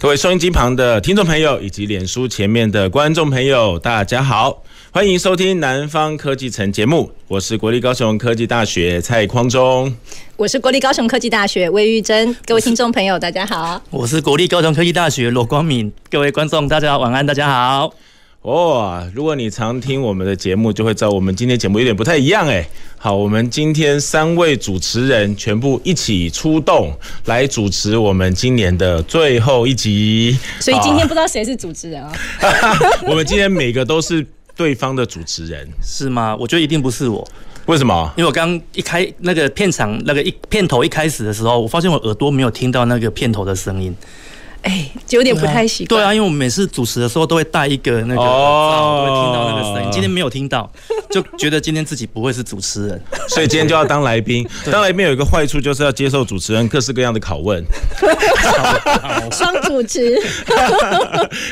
[0.00, 9.94] 各位收音机旁的听众朋友，以及脸书前面的观众朋友，大家好，欢迎收听《南方科技城》节目，我是国立高雄科技大学蔡匡忠，
[10.38, 17.92] 我是国立高雄科技大学魏玉珍，各位听众朋友，大家好，我是国立高雄科技大学罗光敏，各位观众大家晚安，大家好。
[18.42, 22.66] 哦，如果你常听我们的节目，就会知道我们今天节目有点不太一样哎。
[22.96, 26.90] 好，我们今天三位主持人全部一起出动
[27.26, 32.10] 来主持我们今年的最后一集，所以今天不知道谁是主持人啊？
[33.06, 36.34] 我们今天每个都是对方的主持人，是吗？
[36.40, 37.22] 我觉得一定不是我，
[37.66, 38.10] 为什么？
[38.16, 43.94] 因为我刚一开那个片场那个一片头一开始的时候，我发现我耳朵没有听到那个片头的声音。
[44.62, 46.00] 哎，就有点不太习惯。
[46.00, 49.90] 对啊，因为我们每次主持的时候都会带一个那个，哦，都会听到那个声音。
[49.90, 50.70] 今天没有听到，
[51.10, 54.46] 就觉得今天自己不会是主持人，所以今天就要当来宾。
[54.70, 57.64] 当来宾有一个坏处，就是要接受主持人各式各样的拷问。
[59.32, 60.14] 双主持。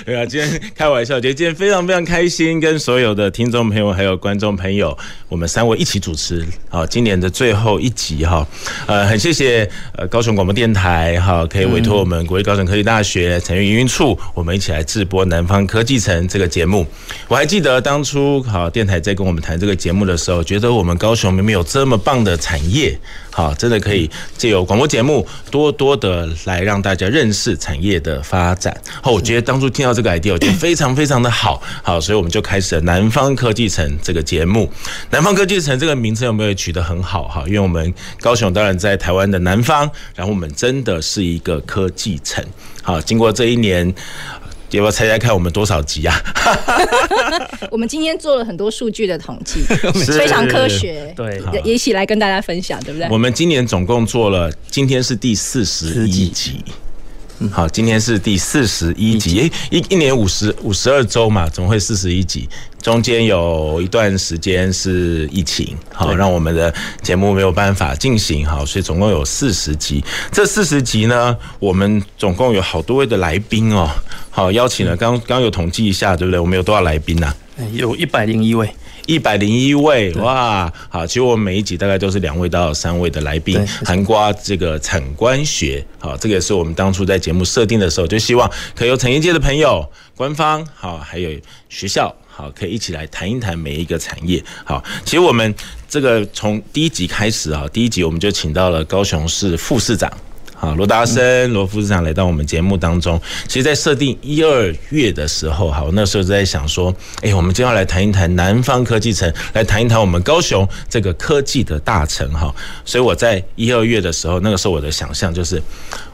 [0.04, 4.96] 对啊，今天开玩笑，觉得今天非常非常开心，跟所有的听众朋友还有观众朋友，
[5.30, 8.46] 我们三位一起主持好，今年的最后一集哈。
[8.86, 12.97] 呃，很谢谢呃高雄广播电台哈，可以委托我们国立高雄科技大。
[12.98, 16.84] 大学产业营运处，我们一起来直播《南方科技城》这个节目。
[17.28, 22.98] 我还记得当初好电台在跟我们谈这个节目的时候，觉得我们高雄明明有这么棒的产业，
[23.38, 28.76] 好，真的可以借由广播节目多多的来让大家认识产业的发展。
[29.00, 34.66] 好，我觉得当初听到这个 idea，我觉得非常非常的好，好，所以我们就开始了《南方科技城》这个节目。
[35.10, 37.28] 《南方科技城》这个名称有没有取得很好？
[37.28, 42.44] 哈，因为我们高雄当然在台湾的南方，然后我们真的是一个科技城。
[42.82, 43.94] 好，经过这一年，
[44.70, 46.14] 要不要猜猜看我们多少集啊？
[47.70, 49.62] 我们今天做了很多数据的统计，
[50.12, 53.08] 非常科学，对，也一起来跟大家分享，对不对？
[53.10, 56.62] 我们今年总共做了，今天是第四十一集。
[57.52, 62.48] 好，今天是第四十一集，一一年五十五十二周嘛，怎么会四十一集。
[62.82, 70.02] 中间有一段时间是疫情，好，让我们的节目没有办法进行，好，所以总共有四十集。
[70.32, 73.88] 这四十集呢，我们总共有好多位的来宾哦，
[74.30, 76.40] 好，邀请了，刚刚有统计一下，对不对？
[76.40, 77.32] 我们有多少来宾呢？
[77.72, 78.68] 有一百零一位。
[79.08, 89.82] 一百零一位哇，好，其实我们每一集大概都是两位到三位的来宾，含瓜这个产官学，好，这个也是我们当初在节目设定的时候就希望可以有产业界的朋友、
[90.14, 91.30] 官方好，还有
[91.70, 94.84] 学校好，可以一起来谈一谈每一个产业好。
[95.06, 95.54] 其实我们
[95.88, 100.12] 这个从第一集开始啊，第一集我们就请到了高雄市副市长。
[100.60, 103.20] 好，罗达生罗副市长来到我们节目当中。
[103.46, 106.92] 其实，在设定一二月的时候，哈，我那时候就在想说，
[107.22, 112.52] 哎，我们今天要来谈一谈南方科技城，来谈一谈我们高雄这个科技的大城，哈。
[112.84, 115.62] 所以我在一二月的时候，那个时候我的想象就是，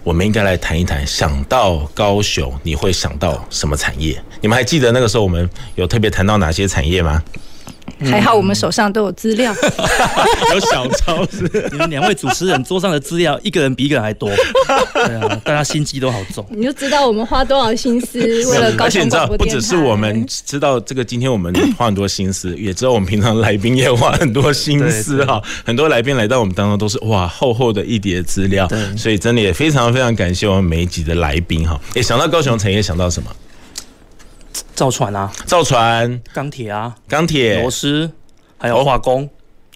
[0.03, 4.23] 我们应该来谈一谈，想到高雄，你会想到什么产业？
[4.43, 7.23] 你们还记得那个时候我们有特别谈到哪些产业吗？
[8.01, 9.55] 还好我们手上都有资料，
[10.53, 11.69] 有小抄是。
[11.73, 14.31] 你们两位主持人桌上的资料，一个人比一个人还多。
[14.95, 16.45] 对啊，大家心机都好重。
[16.51, 18.85] 你就知道我们花多少心思为了高雄广播电台。
[18.85, 25.41] 而且你知道，不只是我们知道这个，今天我们花很多心思，也知道我们平常来宾也花很多心思哈。
[25.65, 31.81] 很多来宾来到我们当中都是哇厚厚的一叠资料，所以真的也非常非常感谢我们每一集的来宾哈。
[31.95, 33.31] 也想到高雄产业，想到什么？
[34.75, 38.11] 造船啊，造船，钢铁啊，钢铁，螺丝，
[38.59, 39.29] 还有化工，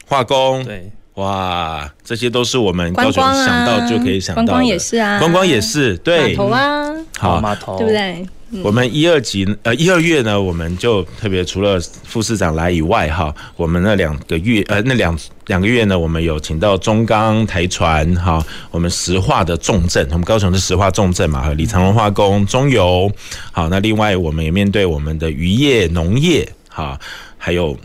[0.06, 7.41] 化工，对，哇，这些都是我们高雄想到就可以想到的，观光也是啊，观光也是，对，码头啊，好。
[7.41, 8.26] 码头，对不对？
[8.62, 15.16] 我们一二级呃一二月呢，我们就特别除了副市长来以外哈，我们那两个月呃那两
[15.48, 23.10] 两个月呢，我们有请到中钢、台船哈，我们石化的重镇，我们高雄是石化重镇嘛，和李长荣化工、中油，
[23.52, 26.98] 好，那另外我们也面对我们的渔业、农业哈，
[27.36, 27.76] 还有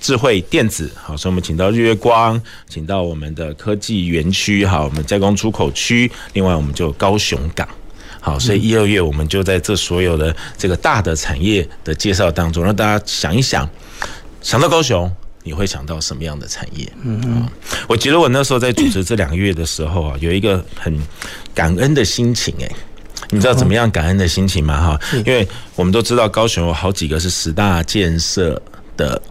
[0.00, 7.68] 智慧电子，好，所以我们请到日月光，请到我们的科技园区哈，我们加工出口区，另外我们就高雄港。
[8.28, 13.68] 好，所以一二月我们就在这所有的这个大的产业的介绍当中，让大家想一想，
[14.42, 15.10] 想到高雄，
[15.44, 16.86] 你会想到什么样的产业？
[17.02, 17.48] 嗯嗯，
[17.88, 20.94] 我觉得我那时候在主持这两个月的时候啊，有一个很
[21.54, 22.70] 感恩的心情，哎，
[23.30, 24.78] 你知道怎么样感恩的心情吗？
[24.78, 28.60] 哈，因为我们都知道高雄有好几个是十大建设
[28.98, 29.22] 的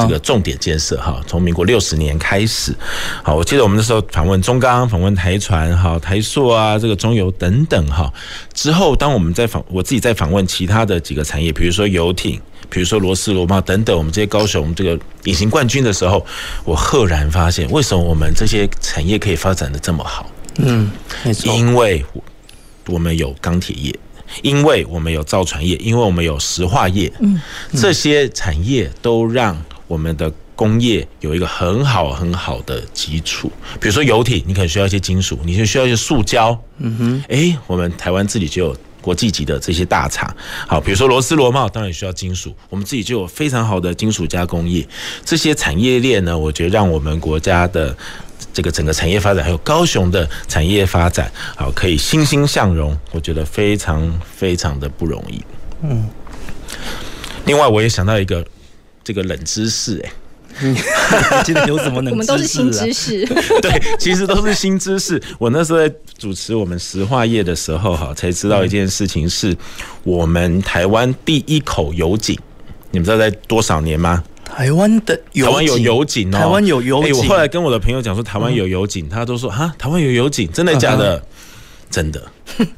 [0.00, 2.74] 这个重点建设哈，从民国六十年开始，
[3.22, 8.10] 好，我记得我们那时候访问中钢、访问台船、哈台塑啊，这个中油等等哈。
[8.54, 12.40] 之后，当我们在访我自己在访问其他的几个产业，比如说游艇，
[12.70, 16.24] 比如说螺丝螺帽等等，我们这些高雄这个隐形冠军的时候，
[16.64, 20.30] 我赫然发现，为什么我们这些产业可以发展的这么好？
[20.58, 20.90] 嗯，
[21.44, 22.02] 因为
[22.86, 23.94] 我们有钢铁业。
[24.42, 27.40] 因为我们有造船业，因为我们有石化业，嗯，
[27.72, 29.56] 这些产业都让
[29.86, 33.50] 我们的工业有一个很好很好的基础。
[33.80, 40.34] 比如说游艇，你可能需要一些金属，你就需要一些塑胶，嗯哼，诶，我们台湾自己就有国际级的这些大厂。
[40.66, 44.86] 好，比如说螺丝螺帽，当然也需要金属，我们自己就有非常好的金属加工业。
[45.24, 47.96] 这些产业链呢，我觉得让我们国家的。
[48.56, 55.44] 这个整个产业发展，还有高雄的产业发展，好，可以欣欣向荣，我觉得非常非常的不容易。
[55.82, 56.08] 嗯。
[57.44, 58.42] 另外，我也想到一个
[59.04, 60.74] 这个冷知识，哎，
[61.44, 62.12] 今天有什么冷知识？
[62.12, 63.26] 我们都是新知识。
[63.60, 65.22] 对，其实都是新知识。
[65.38, 69.54] 我那时候在主持我们石化业的时候，哈，才知道一件事情，是
[70.02, 72.34] 我们台湾第一口油井。
[72.90, 74.24] 你们知道在多少年吗？
[74.48, 77.16] 台湾的台湾有油井哦，台湾有油井。
[77.18, 81.22] 我后来跟我的朋友讲说，台湾有油井，他都说啊，台湾有油井，真的假的？
[81.90, 82.22] 真的。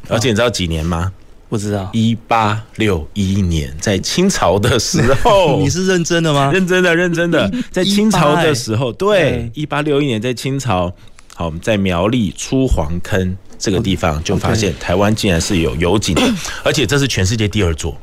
[0.09, 1.13] 而且你知道几年吗？
[1.49, 1.89] 不知道。
[1.93, 5.61] 一八六一年，在清朝的时候。
[5.63, 6.51] 你是认真的吗？
[6.53, 7.51] 认真的，认真的。
[7.71, 10.93] 在清朝的时候，对，一八六一年在清朝，
[11.35, 16.15] 好，我们在苗栗出黄坑这个地方就发现台湾竟然是有油井，
[16.65, 17.97] 而且这是全世界第二座。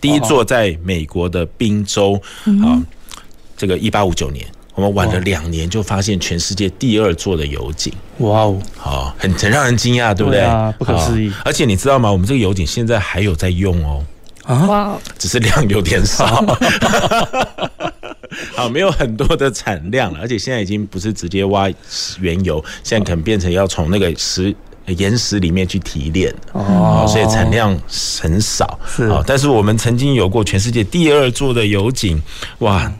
[0.00, 2.20] 第一座在美国的宾州，
[2.64, 2.80] 啊，
[3.56, 7.92] 这个一八五九年，我们晚了两年就发现全世界第二座的油井。
[8.18, 10.40] 哇哦，好，很很让人惊讶，对不对？
[10.78, 11.32] 不可思议。
[11.44, 12.10] 而且你知道吗？
[12.10, 14.04] 我们这个油井现在还有在用哦。
[14.44, 16.26] 啊，只是量有点少。
[18.54, 21.68] 好，没有很多的产量了，而且现在已经不是直接挖
[22.20, 24.54] 原油，现在可能变成要从那个石。
[24.92, 27.78] 岩石里面去提炼哦，所以产量
[28.20, 28.78] 很少。
[28.86, 32.22] 是，但是我们曾经有过全世界第二座的油井，
[32.58, 32.92] 哇！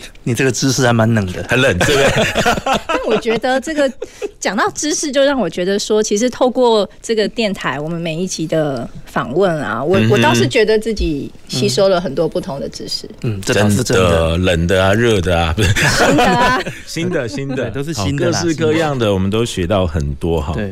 [0.24, 2.26] 你这个知识还蛮冷的，很冷，对不对？
[2.86, 3.90] 但我觉得这个
[4.38, 13.08] 讲到知识，就让我觉得说，其实透过这个电台，我们每一集的访问啊，我我倒是觉得自己吸收了很多不同的知识。
[13.22, 13.54] 嗯，真
[13.84, 20.52] 的，冷的啊，热的啊，不是新的啊，新的新的都是新的，各式各样的，我们都学到很多哈。
[20.54, 20.64] 对。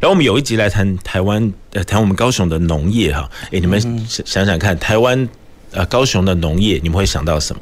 [0.00, 3.28] 然后我们有一集来谈台湾，呃，谈我们高雄的农业哈。
[3.52, 5.28] 哎，你们想想看，台湾
[5.72, 7.60] 呃高雄的农业，你们会想到什么？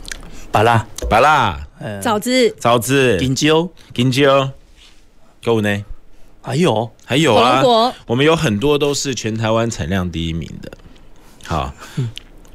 [0.50, 4.50] 芭乐，芭乐，枣子，枣子，金蕉，金蕉，
[5.45, 5.85] 够呢？
[6.41, 7.62] 还有，还有啊！
[8.06, 10.73] 我们有很多都是全台湾产量第一名的。
[11.45, 11.73] 好，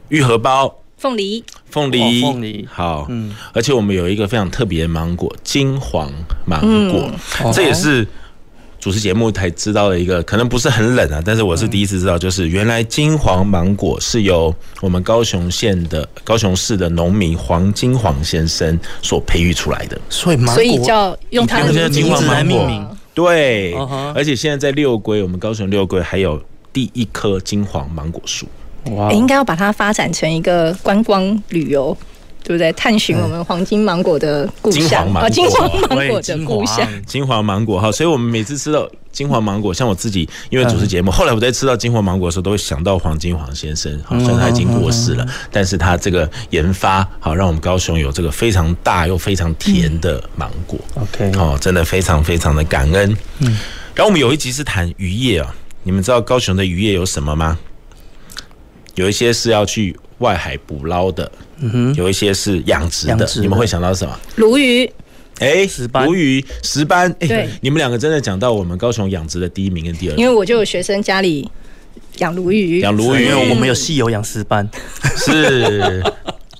[0.09, 6.11] 玉荷包，凤梨，凤梨，凤梨，好，嗯，而且我们有一个非常特别的芒果，金黄
[6.45, 7.11] 芒果，
[7.53, 8.07] 这也是。
[8.83, 23.73] 主持节目才知道的一个，可能不是很冷啊，但是我是第一次知道，就是原来金黄芒果是由我们高雄县的高雄市的农民黄金黄先生所培育出来的，所以芒果，所以叫用它的金黄芒果，对，
[24.13, 26.43] 而且现在在六龟，我们高雄六龟还有
[26.73, 28.45] 第一棵金黄芒果树，
[28.91, 31.97] 哇，应该要把它发展成一个观光旅游。
[32.43, 32.71] 对不对？
[32.73, 37.91] 探寻我们黄金芒果的故乡啊，金黄芒果的故乡，金黄芒果哈。
[37.91, 43.97] 所以我们每次吃到金黄芒果，像我自己，因为主持节目，后来我在吃到金黄芒果的时候，都会想到黄金黄先生。
[44.03, 50.77] 好，虽然他已经过世了，但是他这个研发好，让我们高雄有这个非常大又非常甜的芒果。
[50.95, 53.15] OK，好，真的非常非常的感恩。
[53.39, 53.57] 嗯，
[53.95, 57.57] 然后我们有一集是谈渔业啊，你们知道高雄的渔业有什么吗？
[58.95, 61.29] 有一些是要去外海捕捞的。
[61.59, 64.19] 嗯哼，有一些是养殖的，你们会想到什么？
[64.35, 64.91] 鲈鱼，
[65.39, 71.49] 哎，鲈鱼、石斑，哎，对，你们两个真的讲到我们高雄养殖的第一名跟第二名，因为我就有学生家里
[72.17, 74.67] 养鲈鱼，养鲈鱼，因为我们有戏友养石斑，
[75.15, 76.01] 是，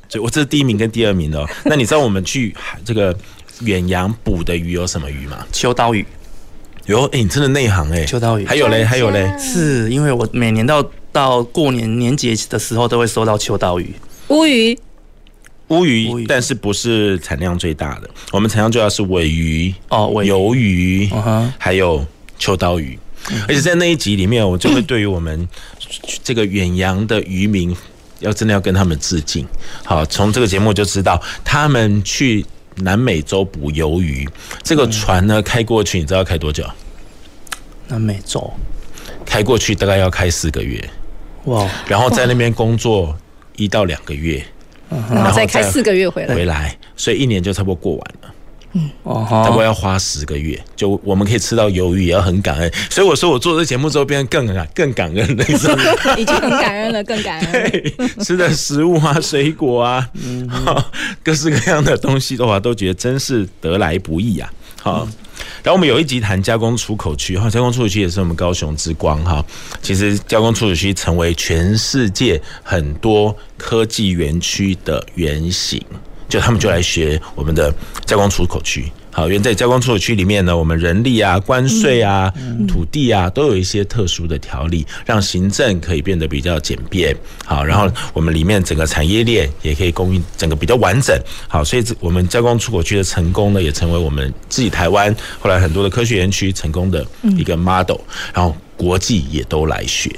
[0.07, 1.45] 所以我这是第一名跟第二名哦。
[1.65, 2.55] 那你知道我们去
[2.85, 3.13] 这个
[3.61, 5.45] 远洋捕的鱼有什么鱼吗？
[5.51, 6.05] 秋刀鱼，
[6.85, 10.81] 有，哎，你真的内行哎，秋刀鱼，还有嘞，还有嘞，是因为我每年到
[11.13, 13.93] 到过年年节的时候都会收到秋刀鱼，
[14.27, 14.77] 乌鱼。
[15.69, 18.09] 乌鱼，但是不是产量最大的？
[18.31, 21.09] 我们产量最大是尾鱼哦，尾鱿鱼，
[21.57, 22.05] 还有
[22.37, 22.99] 秋刀鱼。
[23.47, 25.47] 而且在那一集里面，我就会对于我们
[26.21, 27.75] 这个远洋的渔民，
[28.19, 29.47] 要真的要跟他们致敬。
[29.85, 34.27] 好，从这个节目就知道，他们去南美洲捕鱿鱼，
[34.61, 36.65] 这个船呢开过去，你知道要开多久？
[37.87, 38.51] 南美洲。
[39.25, 40.87] 开过去大概要开四个月，
[41.45, 41.69] 哇！
[41.87, 43.15] 然后在那边工作
[43.55, 44.43] 一到两个月，
[45.09, 48.29] 然后再开四个月回来，回来，所以一年就差不多过完了。
[48.75, 52.71] 嗯，哦，差不多要花十个月，就我们可以吃到鱿鱼，也要很感恩。
[52.89, 55.45] 所以我说，我做这节目之后变得更感更感恩了，
[56.17, 57.51] 已经很感恩了，更感恩。
[57.69, 60.49] 对，吃的食物啊，水果啊，嗯，
[61.23, 64.51] 各式各样的东西的话，都觉得真是得来不易啊。
[64.81, 65.07] 好，
[65.63, 69.43] 然后我们有一集谈加工出口区哈，加工出口区也是我们高雄之光哈。
[69.81, 75.83] 其实加工出口区成为全世界很多科技园区的原型。
[76.29, 77.71] 就他们就来学我们的
[78.05, 82.33] 加工出口区，好，因为在加工出口区里面呢，我们人力啊、关税啊、
[82.67, 87.15] 土地啊，都有一些特殊的条例，让行政可以变得比较简便，
[87.45, 91.15] 好，然后我们里面整个产业链也可以供应整个比较完整，
[91.47, 97.05] 好，所以我们加工出口区的成功呢，也成为我们自己台湾后来很多的科学园区成功的
[97.37, 97.99] 一个 model，
[98.33, 100.09] 然后国际也都来学，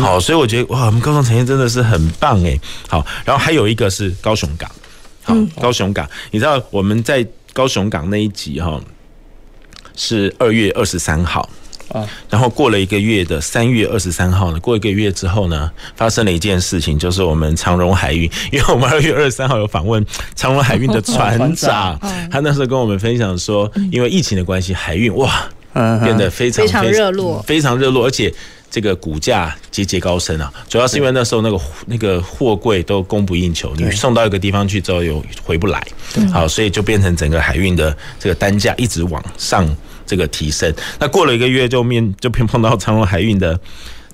[0.00, 4.68] 好，所以我觉得哇，我们高雄产业真的是很棒诶，好，然后还有一个是高雄港。
[5.24, 8.80] 好，高雄港，你知道我们在高雄港那一集哈，
[9.94, 11.48] 是二月二十三号。
[11.88, 20.02] 啊，然后过了一个月的三月二十三号呢，过一个月之后呢，发生了一件事情，就是我们长荣海运， 因为我们二月二十三号有访问
[20.34, 21.98] 长荣海运的船长，
[22.32, 25.30] 他那时候跟我们分享说，因为疫情的关系，海运哇
[26.02, 28.32] 变得非常非常热络，非常热络，而且。
[28.72, 35.86] 这个股价节节高升啊，主要是因为那时候那个那个货柜都供不应求，你送到一个地方去之后又回不来，
[36.32, 39.68] 好，所以就变成整个海运的这个单价一直往上
[40.06, 40.72] 这个提升。
[40.98, 43.60] 那过了一个月就面就碰碰到长荣海运的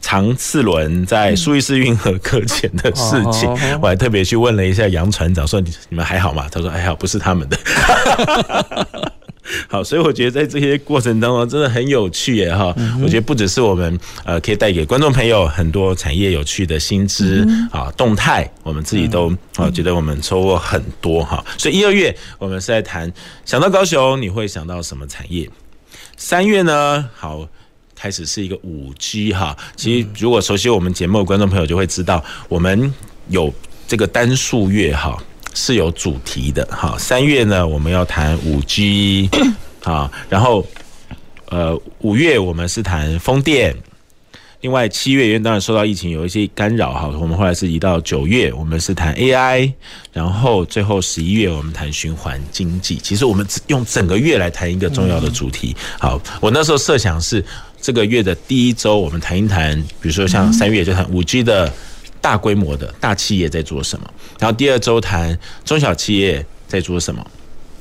[0.00, 3.48] 长次轮在苏伊士运河搁浅的事情，
[3.80, 6.48] 我还特别去问了一下杨船长，说你你们还好吗？
[6.50, 7.56] 他说还好，不是他们的。
[9.68, 12.74] 好，所以我觉得在这些过程当中真的很有趣耶哈。
[13.02, 21.44] 我觉得不只是我们呃可以带给观众朋友很多产业有趣的新知啊动态，我们自己都啊觉得我们收获很多哈。
[21.56, 23.12] 所以一二月我们是在谈
[23.44, 25.48] 想到高雄你会想到什么产业？
[26.16, 27.48] 三月呢，好
[27.94, 29.56] 开始是一个五 G 哈。
[29.76, 32.92] 其实如果熟悉我们节目的观众朋友就会知道，我们
[33.28, 33.52] 有
[33.86, 35.16] 这个单数月哈。
[35.60, 39.28] 是有主题的哈，三月呢，我们要谈五 G
[39.82, 40.64] 啊，然后
[41.46, 43.74] 呃五月我们是谈风电，
[44.60, 49.72] 另外七月因为当然受到疫情有一些干扰哈，我们后来是移到九月，我们是谈 AI，
[50.12, 52.96] 然后最后十一月我们谈循环经济。
[52.96, 55.74] 其实我们用整个月来谈一个重要的主题。
[55.98, 57.44] 好，我那时候设想是
[57.82, 61.70] 这个月的第一周我们谈一谈，比如说像三月就谈五 G 的。
[62.28, 64.06] 大规模的大企业在做什么？
[64.38, 67.26] 然后第二周谈中小企业在做什么？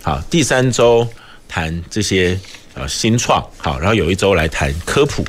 [0.01, 1.05] 好，第三周
[1.49, 2.39] 谈这些
[2.73, 3.45] 呃新创。
[3.57, 5.21] 好，然后有一周来谈科普。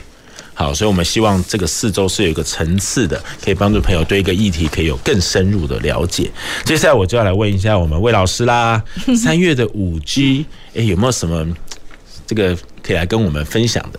[0.54, 6.30] 好，所以我们希望这个四周是有一个层次的，可以帮助朋友对一个议题可以有更深入的了解。
[6.64, 8.80] 接下来我就要来问一下我们魏老师啦，
[9.20, 10.46] 三月的五 G，
[10.76, 11.44] 哎，有没有什么
[12.24, 13.98] 这个可以来跟我们分享的？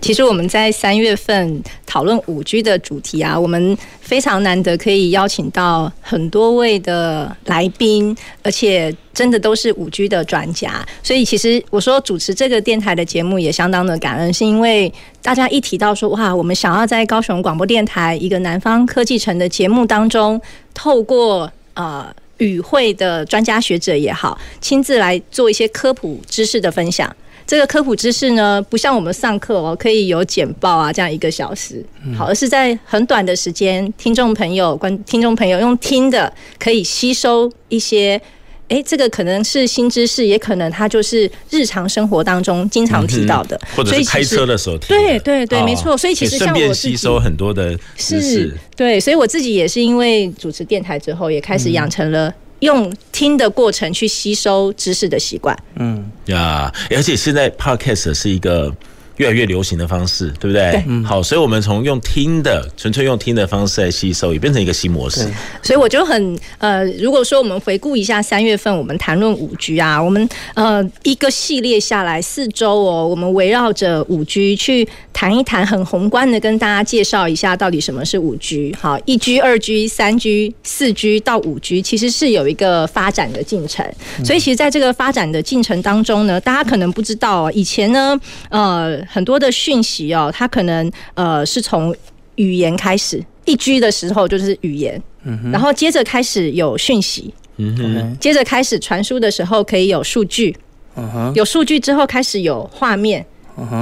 [0.00, 10.86] 其实我们在三月份讨论五 G 的主题啊，我们非常难得可以邀请到很多位的来宾，而且真的都是五 G 的专家。
[11.02, 20.40] 所以其实我说主持这个电台的节目也相当的感恩，是因为大家一提到说哇，我们想要在高雄广播电台一个南方科技城的节目当中，
[20.72, 22.06] 透过呃
[22.38, 27.14] 与会的专家学者也好，亲自来做一些科普知识的分享。
[27.50, 31.84] 这个科普知识呢，不像我们上课哦，可以有简报啊，这样一个小时，
[32.16, 38.22] 好，而是在很短的时间，听众朋友、观听众朋友用听的，可以吸收一些，
[38.68, 44.96] 哎，这个可能是新知识，也可能它就是日常生活当中经常提到的，嗯、或者是开车的时候听。
[44.96, 45.98] 对对对，没错。
[45.98, 52.32] 所以其实像我吸收很多的知识，对，所以我自己也是因为主持电台之后，也开始养成了。
[52.60, 58.74] 用听的过程去吸收知识的习惯，嗯呀，而且现在 Podcast 是一个。
[59.20, 60.72] 越来越流行的方式，对不对？
[60.72, 65.30] 对，好，所以我们从用听的，纯粹用听的方式来吸收，也变成一个新模式。
[65.62, 78.74] 所以我就很呃，如果说我们回顾一下三月份我们谈论五 G 啊，我们呃一个系列下来四周哦，我们围绕着五 G 去谈一谈，很宏观的跟大家介绍一下到底什么是五 G。
[78.80, 83.84] 好，一 G、二 G、三 G、四 G 到五 G，其实是有一个发展的进程。
[84.24, 88.98] 所以其实在这个发展的进程当中呢，大家可能不知道，以前呢，呃。
[89.12, 91.94] 很多的讯息哦，它可能呃是从
[92.36, 100.56] 语言开始，一居的时候就是语言，嗯哼，然后接着开始有讯息，嗯哼，接着开始传输的时候可以有数据，
[100.96, 103.26] 嗯哼，有数据之后开始有画面，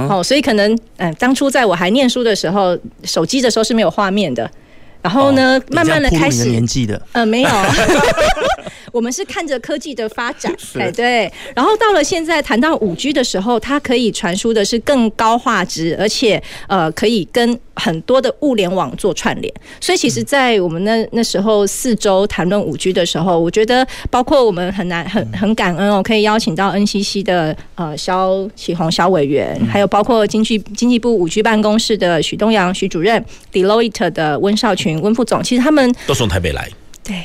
[0.09, 4.49] 哦，所以可能嗯，当初在我还念书的时候，手机的时候是没有画面的。
[5.01, 7.49] 然后呢，哦、慢慢的开始年纪的，呃，没有，
[8.91, 11.31] 我们是看着科技的发展， 哎，对。
[11.55, 19.53] 然后到了现在谈到五 G 的时候，它可以传输的是更高画质，而且呃，可以跟很多的物联网做串联。
[19.79, 34.99] 所以其实，在我们那那时候四周谈论五 G 的时候，我觉得包括我们很难很很感恩哦，可以邀请到 NCC 的呃萧启宏萧委员，还有包括经济经济部五 G 办公室的许东阳许主任，Deloitte 的温少群。
[34.99, 36.69] 温副总，其实他们都从台北来，
[37.03, 37.23] 对。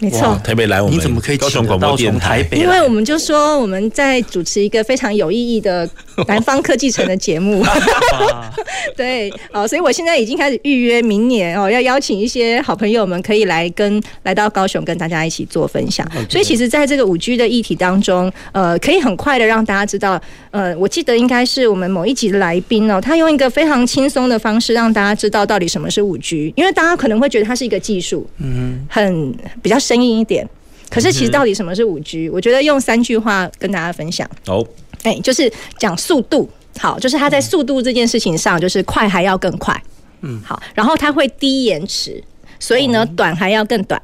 [0.00, 2.44] 没错，台北来我们，你怎么可以高雄广播电台？
[2.52, 5.88] 因为我们就说我们在主持一个非常有意义的
[6.26, 7.64] 南方科技城的节目，
[8.96, 16.04] 对，哦，所以我现在已经开始预约明年哦，要邀请一些好朋友们可以来跟来到高雄跟大家一起做分享。
[16.08, 16.30] Okay.
[16.30, 20.20] 所以其实在这个五 G 的议题当中，呃，可以很快的让大家知道，
[20.50, 29.32] 呃，我记得应该是我们某一集的来宾哦，他用一个非常轻松的方式让大家知道到底什么是五 G，因为大家可能会觉得它是一个技术，嗯，很
[29.62, 29.94] 比较深。
[29.94, 30.44] 声音一点，
[30.90, 32.28] 可是其实到底什么是五 G？
[32.28, 34.28] 我觉得用三句话跟大家分享。
[34.48, 34.66] 哦，
[35.04, 35.48] 哎，就是
[35.78, 36.50] 讲速度，
[36.80, 39.80] 好，就是它在速度这件事情上，就是快还要更快，
[40.22, 42.20] 嗯，好，然后它会低延迟，
[42.58, 44.02] 所以呢，短还要更短。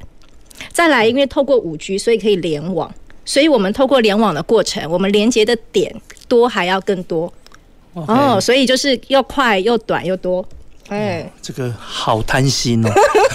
[0.73, 2.95] 再来，因为透过五 G，所以可以联网，
[3.25, 5.93] 所以我们透过联网的过程，我们连接的点
[6.29, 7.33] 多还要更多。
[7.95, 10.47] 哦，所以就是又快又短又多。
[10.91, 12.91] 哎、哦，这个好贪心哦，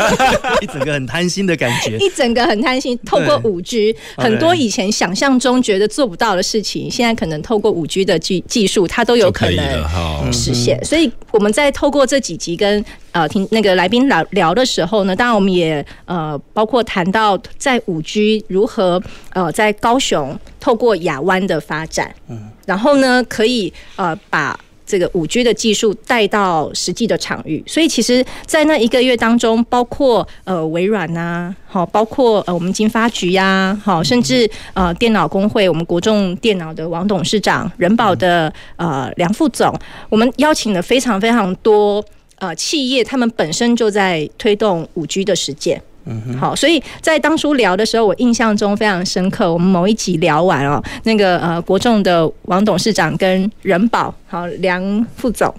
[0.62, 3.00] 一整个很贪心的感觉，一整个很贪心。
[3.06, 10.84] 透过五 G，很多以前想象中觉得做不到的事情，现在可能透过五 G 的技技术，它都有可能实现。
[10.84, 12.84] 所以我们在透过这几集跟
[13.14, 24.60] 呃听那个来宾聊聊的时候呢，当然我们也呃包括谈到在五 G 如何呃在高雄透过亚湾的发展，嗯，然后呢可以呃把。
[24.96, 39.77] 这个五 G 的技术带到实际的场域，所以其实，在那一个月当中，包括呃微软呐，好，包括呃我们经发局呀，好，甚至呃电脑公会，我们国众电脑的王董事长，人保的呃梁副总，
[40.08, 42.01] 我们邀请了非常非常多
[42.38, 45.81] 呃企业，他们本身就在推动五 G 的实践。
[46.05, 49.51] 嗯，好，所以在当初聊的时候，我印象中非常深刻。
[49.51, 55.53] 我们某一集聊完哦，那个呃国众的王董事长跟仁宝，好梁副总，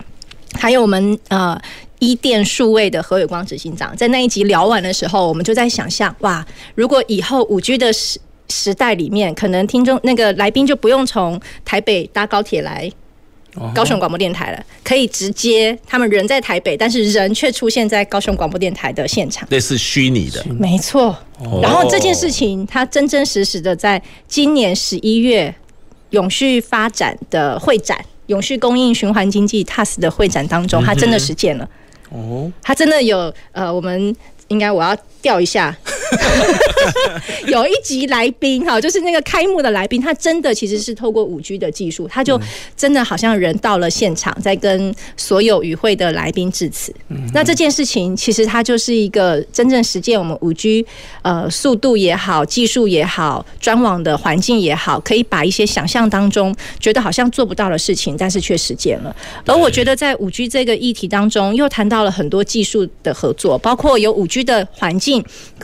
[0.54, 1.60] 还有我们呃
[1.98, 12.88] 伊电数位的何伟光执行长，在那一集聊完的时候，我们就在想象，哇，如果以后五 G 的时时代里面，可能听众那个来宾就不用从台北搭高铁来。
[13.74, 21.16] 高雄广播电台了，可以直接他们人在台北，但是人却出现在高雄广播电台的现场，类似虚拟的，没错。
[21.62, 25.54] 然后这件事情，它真真实实的在今年十一月
[26.10, 31.68] 永续发展的会展、永续供应循环经济 TAS 的会展当中，它真的实践了。
[32.10, 34.14] 哦，它真的有呃，我们
[34.48, 35.76] 应该我要调一下。
[37.46, 42.40] 有一集来宾哈，就是那个开幕的来宾，他真的其实是透过五 G 的技术，他就
[42.76, 46.94] 真的好像人到了现场，在跟所有与会的来宾致辞。
[47.34, 50.86] 那这件事情其实它就是一个真正实践我们五 G
[51.22, 59.14] 呃速度也好，技术也好，专网的环境也好，可以把一些想象当中觉得好像做不到的事情，但是却实践了。
[59.44, 65.15] 而我觉得在五 G 这个议题当中，又谈到了很多技术的合作，包括有五 G 的环境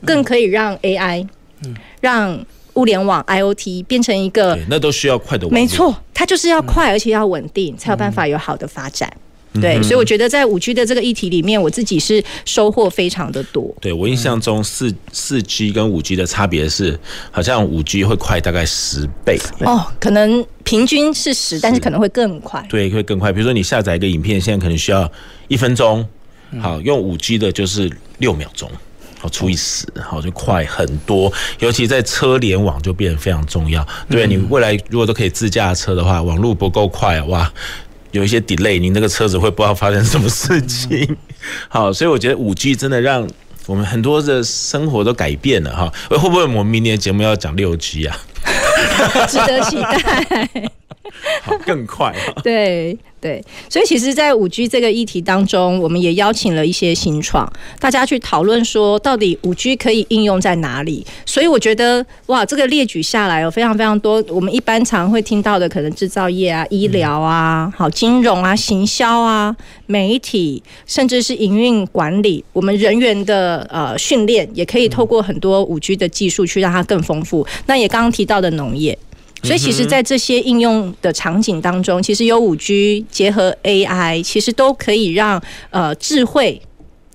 [0.04, 0.22] 更。
[0.22, 1.26] 可以让 AI，
[1.64, 9.12] 嗯，让物联网 IoT 变成一个，那都需要快的，没错，它就是要快，而且要稳定，才有办法有好的发展。
[9.60, 13.74] 对，所以我觉得在五 G 的这个议题里面，我自己是收获非常的多。
[13.80, 16.98] 对，我印象中四四 G 跟五 G 的差别是，
[17.30, 19.38] 好像五 G 会快大概十倍。
[19.66, 22.64] 哦，可能平均是十，但是可能会更快。
[22.70, 23.30] 对，会更快。
[23.30, 25.10] 比如说你下载一个影片，现在可能需要
[25.48, 26.06] 一分钟，
[26.60, 28.70] 好，用五 G 的就是六秒钟。
[29.22, 31.32] 好，除以十，好就快很多。
[31.60, 33.86] 尤其在车联网就变得非常重要。
[34.10, 37.48] 对，你未来如果都可以自驾车的话，网络不够快，哇，
[38.10, 41.16] 有一些 delay，你那个车子会不知道发生什么事情。
[41.70, 43.24] 好，所以我觉得五 G 真的让
[43.66, 45.92] 我们很多的生活都改变了哈。
[46.08, 48.18] 会不会我们明年节目要讲六 G 啊？
[49.30, 50.72] 值得期待。
[51.42, 52.14] 好，更快。
[52.42, 52.98] 对。
[53.22, 57.48] 对，所以其实，在五 G 这个议题当中，我们也邀请了一些新创，
[57.78, 61.06] 大家去讨论说，到底五 G 可以应用在哪里？
[61.24, 77.46] 所以我觉得，哇，这个列举下来有非常非常多，我们一般常会听到的，可能制造业啊、医疗啊、好金融啊、行销啊、媒体，甚至是营运管理，我们人员的呃训练，也可以透过很多五 G 的技术去让它更丰富。
[77.66, 78.98] 那也刚刚提到的农业。
[79.42, 86.60] 所以其实，在这些应用的场景当中，其实有五 G 结合 AI，其实都可以让呃智慧。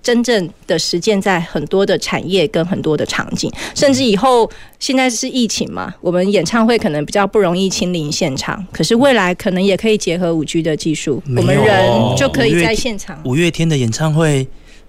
[0.03, 13.19] 真正的实践在很多的产业跟很多的场景，甚至以后现在是疫情嘛，我们演唱会可能比较不容易亲临现场，可是未来可能也可以结合五 G 的技术，我们人就可以在现场。
[13.25, 14.47] 五月天的演唱会，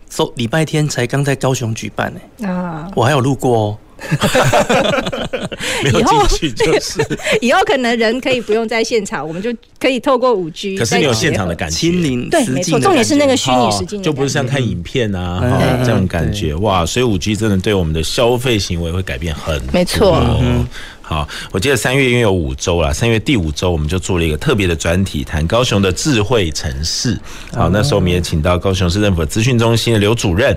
[0.08, 3.78] 周礼拜天才刚在高雄举办呢，啊，我还有路过哦。
[5.82, 7.00] 没有进去 就是
[7.40, 10.76] 以，以后可能人可以不用在现场，我们就可以透过五 G。
[10.76, 16.86] 可是你有现场的感觉，亲临对，没错，重点是那个虚拟实境，就不是像看影片啊、嗯哦、这种感觉哇！
[16.86, 19.72] 所以五 G 真的对我们的消费行为会改变很多。
[19.72, 20.22] 没错。
[20.40, 20.66] 嗯
[21.00, 27.18] 好，我记得三月因为有五周了，三月第五周我们就做了一个特别的专题，谈高雄的智慧城市。
[27.54, 30.54] 好，那时候我们也请到高雄市政府资讯中心的刘主任，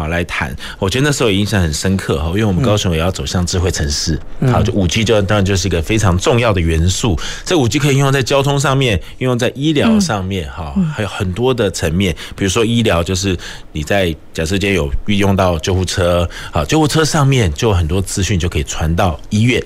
[0.00, 0.54] 好来谈。
[0.78, 4.18] 我觉得那时候印象很深刻哈，因为我们高雄也要走向智慧城市，
[4.50, 7.18] 好，就五 G 就当然就是一个非常重要的元素。
[7.44, 12.14] 这五 G 可以应用在交通上面，应用在医疗上面，哈，还有很多的层面。
[12.34, 13.36] 比如说医疗，就是
[13.72, 19.62] 你在假设间有运用到救护车，好，救护车上面就有很多资讯就可以传到医院。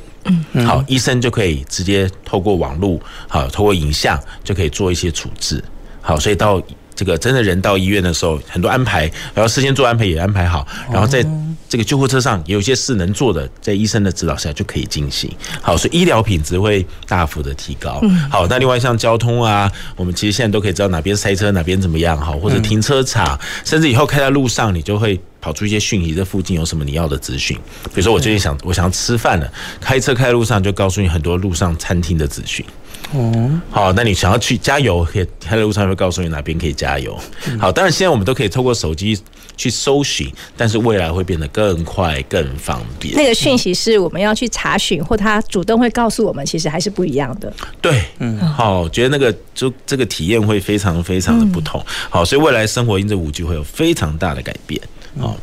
[0.53, 5.63] 嗯，好，医生就可以直接透过网络，好，透过影像就可以做一些处置。
[6.01, 6.63] 好，所以到
[6.95, 11.25] 这个真的人到医院的时候，很多安排，然后事先做安排也安排好，然后在
[11.69, 15.31] 这个救护车上有些事能做的，在医生的指导下就可以进行。
[15.61, 18.01] 好，所以医疗品质会大幅的提高。
[18.31, 25.21] 好，那另外像交通啊，我们其实现在都可以知道哪边塞车，哪边怎么样，好，或者停车场，甚至以后开在路上，你就会。
[25.41, 27.55] 跑出一些讯息，这附近有什么你要的资讯？
[27.89, 32.65] 比如说，我最近想，我想要吃饭了，开车开在路上就告诉你很多路上餐厅的资讯。
[33.13, 37.19] 哦，好，那你想要去加油，可以开在路上会告诉你哪边可以加油。
[37.61, 39.17] 好，当然现在我们都可以透过手机
[39.57, 43.15] 去搜寻，但是未来会变得更快、更方便。
[43.15, 47.53] 那个讯息是我们要去查询，或他主动会告诉我们，其实还是不一样的。
[47.81, 51.81] 对，嗯，好，觉得那个就这个体验会非常非常的不同。
[52.11, 54.81] 好，所以未来生活因这五 G 会有非常大的改变。
[55.21, 55.37] 好，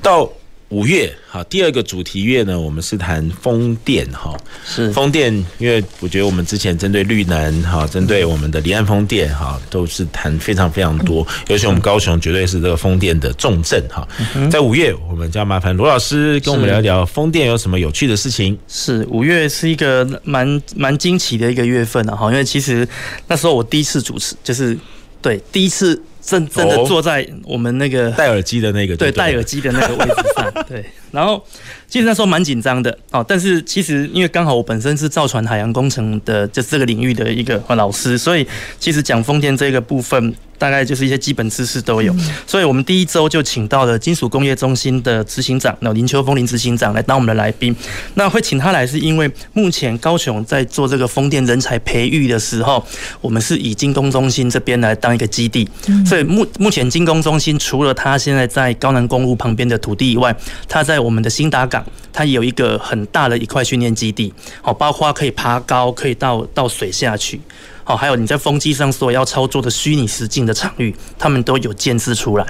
[0.00, 0.30] 到
[0.70, 14.06] 五月，好，第二个主题月呢，我们是谈风电，哈，是风电，因为我觉得我们之前针对绿能，哈，针对我们的离岸风电，哈，都是谈非常非常多，尤其我们高雄绝对是这个风电的重镇，哈。
[14.50, 18.58] 在五月，我们就要麻烦罗老师跟我们聊一聊风电有什么有趣的事情。
[18.68, 22.86] 是五月是一个蛮蛮惊奇的一个月份啊，哈，因为其实
[23.26, 24.78] 那时候我第一次主持，就是
[25.22, 26.02] 对第一次。
[26.28, 29.10] 真真的坐在我们那个戴耳机的那个对？
[29.10, 31.42] 戴耳机的那个位置上，对，然后
[31.88, 38.46] 其实那时候蛮紧张的哦，但是其实因为刚好我本身是造船海洋工程的，就是这个领域的一个老师，所以
[38.78, 40.34] 其实讲风电这个部分。
[40.58, 42.12] 大概就是一些基本知识都有，
[42.44, 47.72] 所以我们第一周就请到了金属工业中心的执行长，那林秋峰林执行长来当我们的来宾。
[48.14, 52.84] 那会请他来是因为目前高雄在做这个风电人才培育的时候，
[53.20, 55.68] 我们是以金工中心这边来当一个基地，
[56.04, 60.34] 所以目目前金工中心除了他现在在高南公路旁边的土地以外，
[60.68, 61.77] 他在我们的新达港，
[62.12, 67.40] 它有一个很大的一块训练基地，好，包括可以爬高，可以到到水下去。
[67.88, 72.46] 哦，还有你在风机上所要操作的虚拟实境的场域，他们都有建制出来。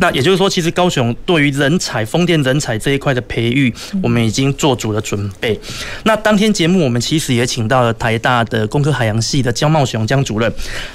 [0.00, 3.72] 那也就是说，其实高雄对于人才、风电人才这一块的培育，
[4.02, 5.58] 我们已经做足了准备。
[6.02, 10.52] 那当天节目，我们其实也请到了台大的工科海洋系的江茂雄江主任。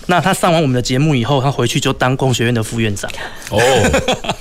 [0.08, 3.10] 那他上完我们的节目以后，他回去就当工学院的副院长。
[3.52, 3.60] 哦，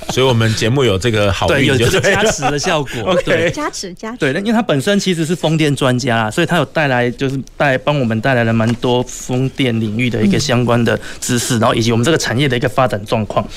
[0.09, 3.15] 所以我们节目有这个好运，对，有这个加持的效果。
[3.23, 4.17] 对，加持加持。
[4.17, 9.44] 对，因为他本身其实是风电专家，所以他有带来，就是带帮我们带来了蛮多风。
[9.49, 13.47] 电领域的一个相关的知识，然后以及我们这个产业的一个发展状况。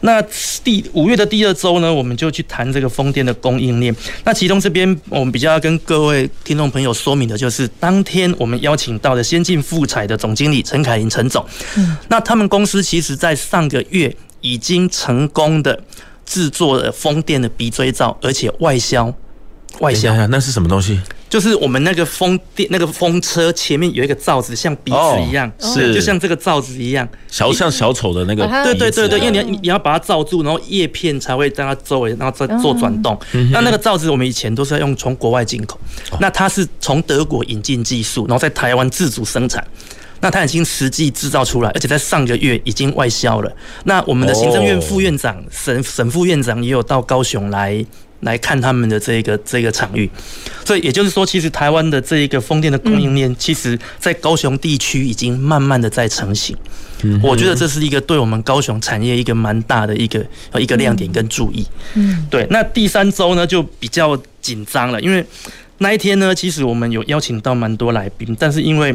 [0.00, 0.22] 那
[0.64, 3.94] 第五月的第二周呢，我们就去谈这个风电的供应链。
[4.24, 11.44] 那其中这边我们比较要跟各位听众朋友说明的就是，当天我们邀请到的先进富彩的总经理陈凯琳陈总。
[12.08, 15.82] 那他们公司其实在上个月已经成功的
[16.24, 19.12] 制作了风电的鼻锥罩，而且外销。
[19.78, 21.00] 外销，那是什么东西？
[21.30, 28.44] 就是我们那个风电那个风车前面有一个罩子，像鼻子一样，是就像这个罩子一样，小像小丑的那个。
[28.64, 33.16] 对对对对，因为你要你要把它罩住，然后叶片才会在它周围，然后再做转动。
[33.52, 35.78] 那那个罩子我们以前都是要用从国外进口，
[36.18, 39.64] 那它是从德国引进技术，然后在台湾自主生产。
[40.22, 43.50] 那它已经实际制造出来，而且在上个月已经外销了。
[43.84, 47.86] 那我们的行政院副院长、沈沈副院长也有到高雄来。
[48.20, 50.08] 来看他们的这个这个场域，
[50.64, 56.56] 所以也就是说，其实台湾的这一个风电的供应链，其实在高雄地区已经慢慢的在成型。
[57.22, 60.22] 我觉得这是一个对我们高雄产业一个蛮大的一个
[60.58, 61.66] 一个亮点跟注意。
[61.94, 62.46] 嗯，对。
[62.50, 65.24] 那第三周呢就比较紧张了，因为
[65.78, 68.94] 那一天呢，其实我们有邀请到蛮多来宾，但是因为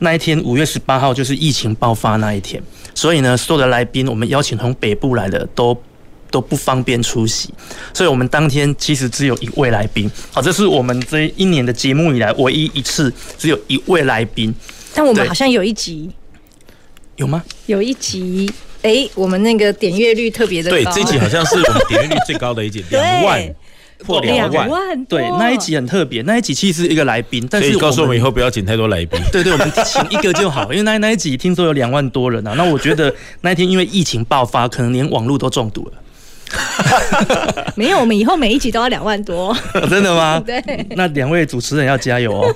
[0.00, 2.60] 那一天五月十八号就是疫情爆发那一天，
[2.92, 5.80] 所以呢，所有的来宾我们邀请从北部来的都
[6.34, 7.48] 都不方便出席，
[7.92, 10.10] 所以我们当天其实只有一位来宾。
[10.32, 14.52] 好，这是我们这一年的节目以来唯一一次只有一位来宾。
[14.92, 16.10] 但我们好像有一集，
[17.14, 17.44] 有吗？
[17.66, 18.50] 有一集，
[18.82, 20.76] 哎、欸，我们那个点阅率特别的高。
[20.76, 23.54] 对，这一集好像是我们点阅率最高的一集， 两万。
[24.00, 29.18] 破两万，万对，那一集很特别，那一集其实是一个来宾，但是告诉我们以后不要请太多来宾。
[29.32, 32.52] 对，对对，我们请一个就好，因为那那一集听说有两万多人啊。
[32.58, 35.92] 那我觉得那一天因为疫情爆发，可能连网络都中毒了。
[37.76, 39.56] 没有，我们以后每一集都要两万多。
[39.90, 40.42] 真的吗？
[40.46, 42.54] 对，那两位主持人要加油哦。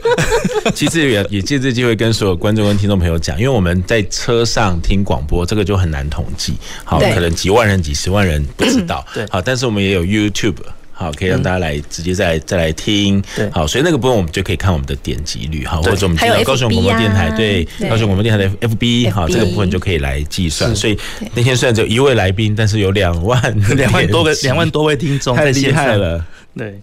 [0.75, 6.55] 其实也也借这机会跟所有观众跟听众朋友讲，因为我们在车上听广播，这个就很难统计。
[6.85, 9.05] 好，可能几万人、几十万人不知道。
[9.15, 10.57] 对，好，但是我们也有 YouTube。
[10.99, 13.23] 好，可以让大家来直接再再来听。
[13.37, 20.75] 对，好，所以那个部分我们就可以看我们的点击率，好，或者我们听到高雄广播电台，对，高雄广播电台的 FB，好，这个部分就可以来计算。
[20.75, 20.99] 所以
[21.37, 23.41] 那天虽然只有一位来宾，但是有两万
[23.77, 26.27] 两万多个两万多位听众，太厉害了。
[26.57, 26.81] 对，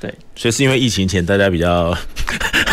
[0.00, 1.96] 对，所以是因为疫情前大家比较。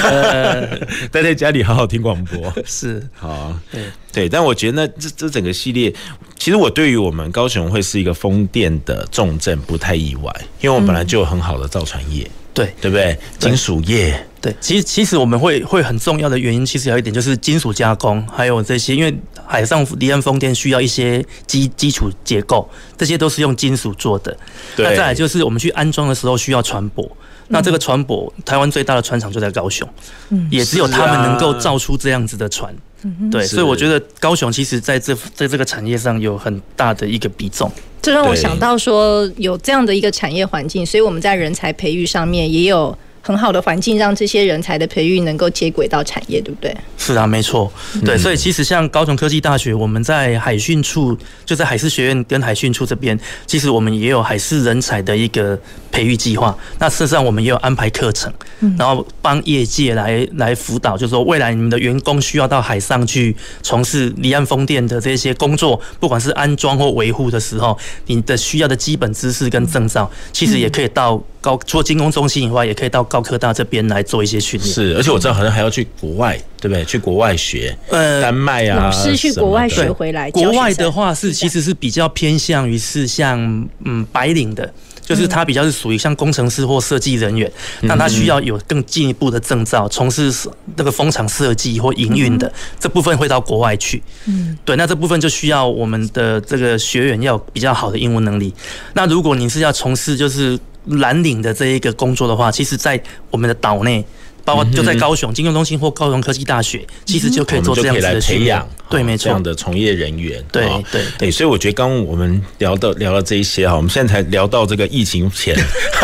[0.04, 0.68] 呃，
[1.12, 2.54] 待在家里好好听广播。
[2.66, 3.08] 是。
[3.14, 3.82] 好，对。
[4.12, 5.94] 对，但我觉得那这这整个系列，
[6.38, 12.74] 其实我对于我们高雄会是一个风电的重镇不太意外，因为我们本来就有很好的造船业，对。
[12.82, 13.18] 对不对？
[13.40, 24.36] 金属业，对，其实其实我们会会很重要的原因，其实有一点就是金属加工，还有这些，因为海上离岸风电需要一些基基础结构，这些都是用金属做的。
[24.78, 27.10] 那再来就是我们去安装的时候需要船舶。
[27.52, 29.88] 那这个船舶，台湾最大的船厂就在高雄，
[30.30, 37.72] 嗯，也只有他们能够造出这样子的船，嗯，对，所以我觉得高雄其实在这在这个产业上有很大的一个比重。
[38.02, 42.98] 这让我想到说，有这样的一个产业环境，所以我们在人才培育上面也有。
[43.22, 46.76] 很好的环境，让这些人才的培育能够接轨到产业，对不对？
[46.98, 47.72] 是啊，没错。
[48.04, 55.60] 对，所以其实像高雄科技大学，我们在海训处，就在海事学院跟海训处这边，其实我们也有海事人才的一个
[55.92, 56.58] 培育计划。
[56.80, 58.32] 那事实上，我们也有安排课程，
[58.78, 71.22] 然后帮业界来来辅导，就是说未来你们的员工需要到海上去从事离岸风电的这些工作，不管是安装或维护的时候，你的需要的基本知识跟证照，其实也可以到。
[71.42, 74.74] 高除了精工中心以外，也可以到高科大这边来做一些训练。
[74.74, 76.86] 是，而且我知道好像还要去国外，对不对？
[76.86, 80.30] 去国外学，呃，丹麦啊，老师去国外学回来。
[80.30, 83.40] 国外的话是其实是比较偏向于是像
[83.84, 87.52] 嗯白领的，就是他比较是属于像工程师或设计人员，
[87.82, 90.32] 那他需要有更进一步的证照，从事
[90.76, 94.02] 那个风场设计或营运的这部分会到国外去。
[94.28, 98.54] 嗯，对，那这部分就需要我们的这个学员要有比较好的英文能力。
[98.94, 100.60] 那如果你是要从事就是。
[100.86, 104.04] 蓝领的这一个工作的话，其实，在我们的岛内，
[104.44, 108.68] 包括就在高雄金融中心或高雄科技大学，其实就可以做这样子的培养。
[108.90, 110.44] 对，没错，这样的从业人员。
[110.52, 111.04] 对对。
[111.20, 115.56] 对，所以我觉得刚刚我们聊到聊到这一些哈，我们现在才聊到这个疫情前。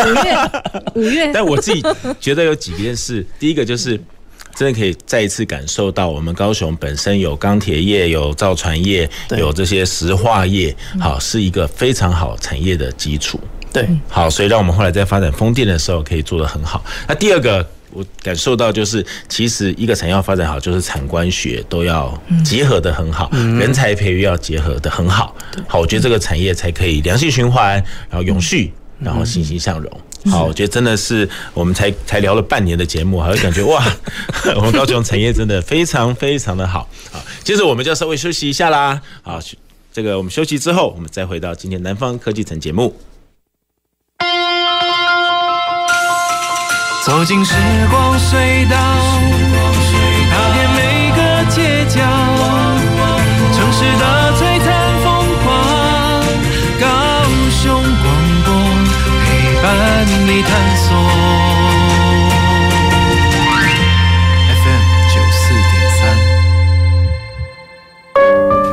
[0.05, 0.51] 五月
[0.93, 1.83] 五月， 但我自己
[2.19, 3.99] 觉得有几件事，第一个就是
[4.55, 13.39] 真的可以再一次感受到，我们高雄本身有钢铁业、有造船业、有这些石化业，好，是一个非常好产业的基础。
[13.77, 16.83] 对，好，所以让我们后来在发展风电的时候可以做得很好。
[17.07, 25.35] 那第二个，我感受到就是，其实一个产业要发展好，就是产官学都要结合的很好，人才培育要结合的很好。
[25.67, 27.75] 好，我觉得这个产业才可以良性循环，
[28.09, 30.01] 然后永续，然后欣欣向荣。
[30.31, 33.85] 好，我觉得真的是我们才才聊了半年的节目，还会感觉哇，
[34.57, 36.89] 我们高雄产业真的非常非常的好。
[37.11, 38.99] 好，接着我们就要稍微休息一下啦。
[39.21, 39.39] 好，
[39.93, 42.93] 这个我们休息之后，我们再回到今天南方科技城节目。
[47.07, 47.55] 走进时
[47.89, 48.75] 光隧道，
[50.29, 52.01] 踏遍每个街角，
[53.53, 54.03] 城市的
[54.35, 54.67] 璀璨
[55.01, 55.07] 风
[55.41, 55.47] 光。
[56.81, 56.85] 高
[57.49, 58.05] 雄广
[58.43, 58.51] 播
[59.23, 59.25] 陪
[59.63, 59.65] 伴
[60.27, 60.85] 你探索。
[64.51, 65.39] FM 九四
[65.71, 65.99] 点三。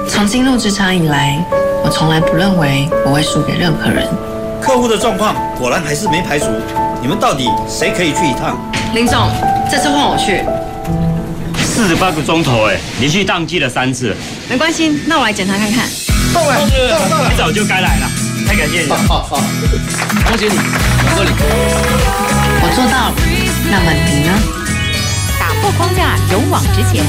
[0.08, 1.38] 从进入职场以来，
[1.84, 4.08] 我从来不认为我会输给任何人。
[4.60, 6.46] 客户的状况果然还是没排除。
[7.04, 8.58] 你们到底谁可以去一趟？
[8.94, 9.30] 林总，
[9.70, 10.42] 这次换我去。
[11.62, 14.16] 四十八个钟头，哎，连续宕机了三次。
[14.48, 15.86] 没关系，那我来检查看看。
[16.32, 16.56] 到了，
[17.10, 18.08] 到了，你早就该来了，
[18.48, 18.96] 太感谢你了。
[19.06, 21.30] 好，好，恭喜你，我这里。
[22.62, 23.14] 我做到了，
[23.70, 24.32] 那么你呢？
[25.38, 27.04] 打破框架，勇往直前。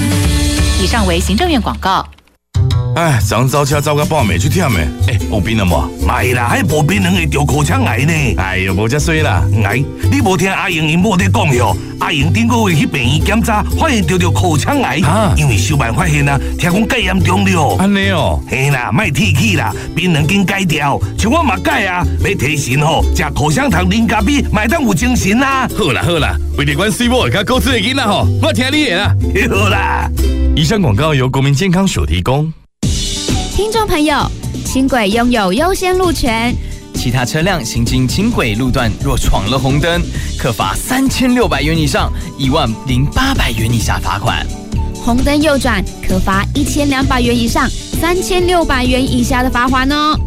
[0.84, 2.06] 以上为行政院广告。
[2.96, 4.80] 哎，昨早车走到半暝去忝的，
[5.10, 6.08] 哎，有病了无？
[6.08, 8.14] 没啦，还无病人会得口腔癌呢。
[8.38, 11.76] 哎呦，无遮衰啦，癌，你无听阿英因某在讲哟？
[12.00, 17.76] 阿英顶个月去病院检查，发现得着口腔癌，啊，因为小办发现啊，听讲介严重了。
[17.78, 25.68] 安尼哦，嘿啦，卖提起啦，病人经戒掉，像我嘛戒啊，要提神吼，食口香糖啉咖啡，卖当有精神啊。
[25.78, 29.14] 好啦好啦，为了关水某甲高智的囡仔吼，我听你的啦。
[29.52, 30.10] 好啦，
[30.56, 32.54] 以上广告由国民健康署提供。
[33.56, 34.30] 听众朋友，
[34.66, 36.54] 轻轨拥有优先路权，
[36.94, 40.02] 其他车辆行经轻轨路段若闯了红灯，
[40.38, 44.46] 可罚三千六百元以上一万零八百元以下罚款；
[44.94, 50.20] 红灯右转可罚一千两百元以上三千六百元以下的罚款哦。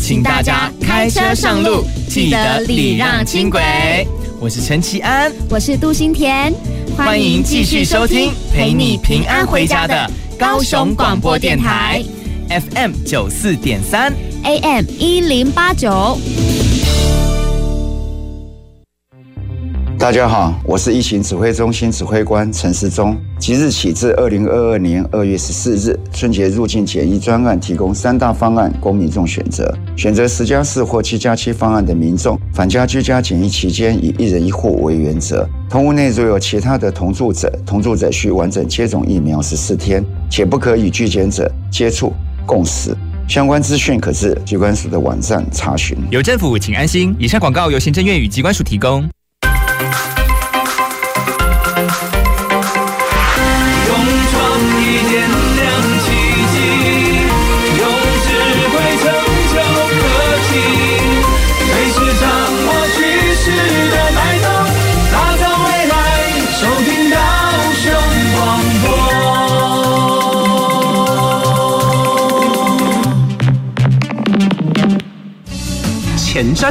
[0.00, 4.06] 请大家开车上路，记得礼让轻轨。
[4.38, 6.54] 我是陈其安，我是杜新田，
[6.96, 12.00] 欢迎继续收听陪你平安回家的高雄广播电台。
[12.48, 16.16] FM 九四点三，AM 一零八九。
[19.98, 23.16] 大家好，我是疫情指挥中心指挥官陈世忠。
[23.40, 29.74] 即日起至二零二二年二月十四日，春节入境检疫专案提供三大方案供民众选择。
[29.96, 35.48] 选择十加四或七加七方案的民众，返家居家检疫期间以一人一户为原则。
[35.68, 42.12] 同屋内如有其他的同住者，同住者需完整接种疫苗十四天，且不可与拒检者接触。
[42.46, 42.96] 共识，
[43.28, 45.98] 相关资讯可至机关署的网站查询。
[46.10, 47.14] 有政府，请安心。
[47.18, 49.06] 以上广告由行政院与机关署提供。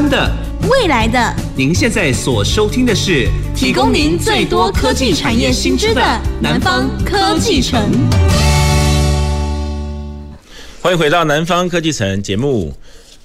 [0.10, 0.32] 的，
[0.70, 6.02] 未来的，您现在所收听的是提供您最多科技产业新知的
[6.42, 7.82] 南方科技城。
[10.82, 12.74] 欢迎回到南方科技城节目，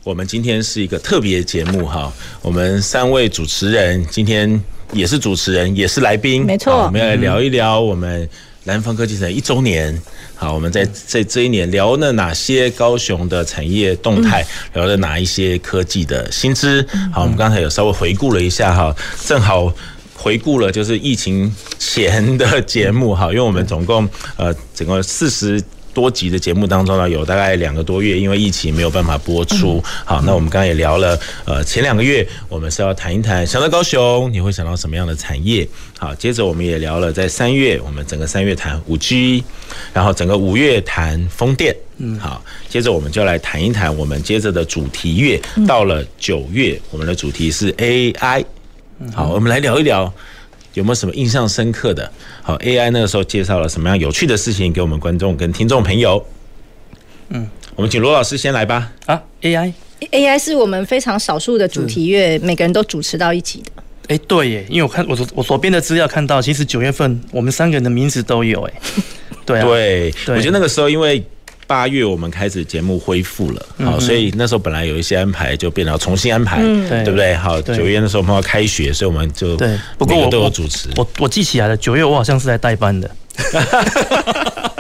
[0.05, 8.29] 我们今天是一个特别节目哈，我们三位主持人今天也是主持人，也是来宾，没错，我们要来聊一聊我们
[8.71, 10.01] 南方科技城一周年。
[10.37, 16.87] 好，我们在在这一年聊了哪些高雄的产业动态，聊了哪一些科技的新知。
[17.13, 18.95] 好，我们刚才有稍微回顾了一下哈，
[19.27, 19.75] 正好
[20.15, 25.61] 回顾了就是疫情前的节目哈，因为我们总共呃整个四十。
[25.93, 29.83] 多集的节目当中呢，有大概两个多月，因为疫情没有办法播出。
[30.05, 35.67] 好，那我们刚刚也聊了，呃，前两个月我们是要谈一谈，想到高雄你会想到什么样的产业？
[35.99, 39.45] 好，接着我们也聊了，在三月我们整个三月谈五 G，
[39.93, 41.75] 然后整个五月谈风电。
[41.99, 48.45] 嗯，好，接着我们就来谈一谈我们接着的主题月，到了九月，我们的主题是 AI。
[49.15, 50.13] 好，我们来聊一聊。
[50.75, 52.11] 有没有什么印象深刻的？
[52.43, 56.25] 好，AI 那个时候介绍了什么样有趣的事情给我们观众跟听众朋友？
[57.31, 58.93] 嗯，我们请罗老师先来吧。
[59.07, 63.71] 啊，AI，AI 是我们非常少数的主题乐，每个人都主持到一起的。
[64.09, 68.73] 哎，对耶，因为我看我所我左边的资料看到，其实九月份我们三个人的名字都有哎。
[69.47, 71.25] 对啊，对，我觉得那个时候因为。
[71.71, 77.33] 八月我们开始节目恢复了，好，所以那时候本来有一些安排就变成要重新安排，对不对？
[77.37, 80.89] 好，九月那时候我们要开学，所以我们就对，不过我都有主持。
[80.97, 83.09] 我我记起来了，九月我好像是在代班的。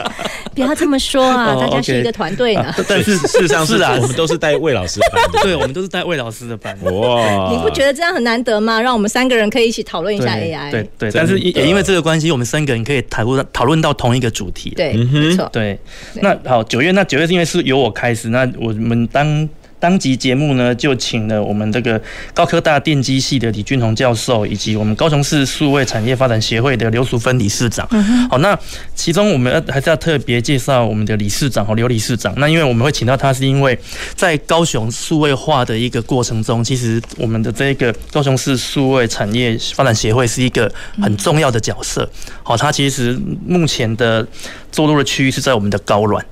[0.60, 2.74] 不要这么说啊，大家是一个团队呢。
[2.88, 5.22] 但是事实上是啊，我们都是带魏老师的班。
[5.42, 6.76] 对，我们都是带魏老师的班。
[6.84, 8.80] 哇，你不觉得这样很难得吗？
[8.80, 10.70] 让我们三个人可以一起讨论一下 AI。
[10.70, 14.70] 对对，但是也因为这个关系，我们三个人可以讨论讨论到同一个主题。
[14.76, 15.48] 对，没错。
[15.52, 15.78] 对，
[16.16, 19.48] 那好，九月那九月是因为是由我开始，那我们当。
[19.80, 22.00] 当集节目呢，就请了我们这个
[22.34, 27.88] 高科大电机系的李俊宏教授，以及我们高雄市数位产业发展协会的刘淑芬理事长。
[28.28, 28.56] 好，那
[28.94, 32.34] 其中我们要还是要特别介绍我们的理事长和刘理事长。
[32.36, 33.76] 那因为我们会请到他，是因为
[34.14, 42.06] 在高雄数位化的一个过程中，其实我们的这个高雄市数位产业发展协会是一个很重要的角色。
[42.42, 44.26] 好，他其实目前的
[44.70, 46.22] 坐落的区域是在我们的高软。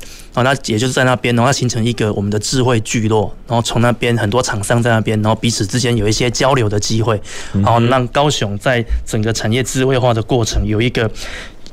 [0.43, 7.21] 那也就是在那边，然后它形成一个我们的智慧聚落，然后从那边很多厂商在那边，然后彼此之间有一些交流的机会，
[7.53, 11.11] 然后让高雄在整个产业智慧化的过程有一个，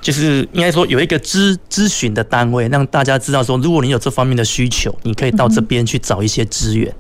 [0.02, 6.94] 就是应该说有一个咨咨询的单位，让大家知道说，如果你有这方面的需求，你可以到这边去找一些资源。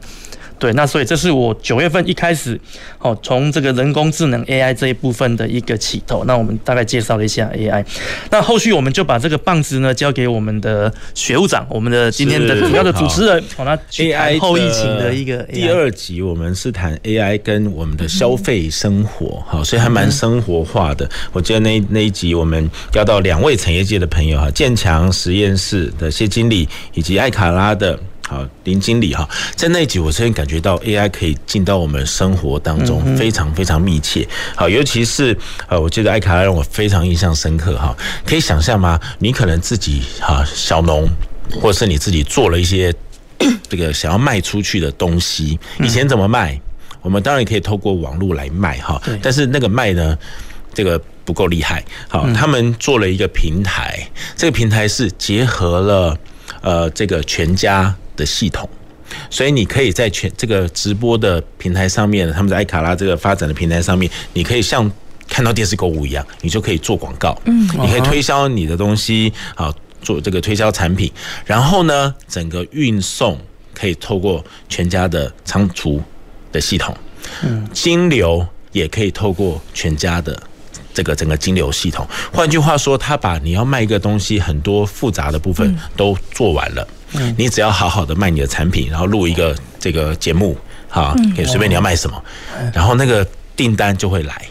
[0.57, 2.59] 对，那所以这是我九月份一开始，
[2.99, 6.23] 哦，从这个人工智能 AI 这一部分的一个起头。
[6.25, 7.85] 那我们大概介绍了一下 AI，
[8.31, 13.43] 那后续我们就把这个棒子呢交给我们的学务长，我们的今天的主要的主持人。
[13.55, 21.09] 好，那 AI 后疫情的一个第二集，我们是谈 AI 跟我们的消费生活，好，所以还蛮生活化的。
[21.31, 27.99] 我记得那那一集我们邀到两位产业界的朋友哈，建强实验室的谢经理以及艾卡拉的。
[28.27, 34.27] 好，林经理哈，在那一集我真的感觉到 AI 可以进到我们生活当中，非常非常密切。
[34.55, 37.95] 好，尤其是呃，我记得艾卡拉让我非常印象深刻哈。
[38.25, 38.99] 可以想象吗？
[39.19, 41.07] 你可能自己哈小农，
[41.61, 42.91] 或者是你自己做了一些
[43.69, 46.59] 这个想要卖出去的东西，以前怎么卖？
[47.03, 50.17] 我们当然可以透过网络来卖哈，但是那个卖呢，
[50.73, 51.85] 这个不够厉害。
[52.07, 53.99] 好，他们做了一个平台，
[54.35, 56.17] 这个平台是结合了
[56.61, 57.95] 呃这个全家。
[58.15, 58.69] 的系统，
[59.29, 64.89] 所以你可以在全这个直播的平台上面，他们在艾卡拉这个发展的平台上面，你可以像
[65.27, 71.11] 看到电视购物一样，你就可以做广告，嗯，你可以推销你的东西，啊做这个推销产品，
[71.45, 73.39] 然后呢，整个运送
[73.73, 76.01] 可以透过全家的仓储
[76.51, 76.95] 的系统，
[77.43, 80.39] 嗯，金流也可以透过全家的
[80.93, 82.07] 这个整个金流系统。
[82.31, 86.87] 换句话说，他把你要卖一个东西很多复杂的部分都做完了。
[87.37, 90.57] 你只要好好的卖你的产品，然后录一个这个节目，
[90.89, 92.23] 哈，可以随便你要卖什么，
[92.73, 94.41] 然后那个订单就会来，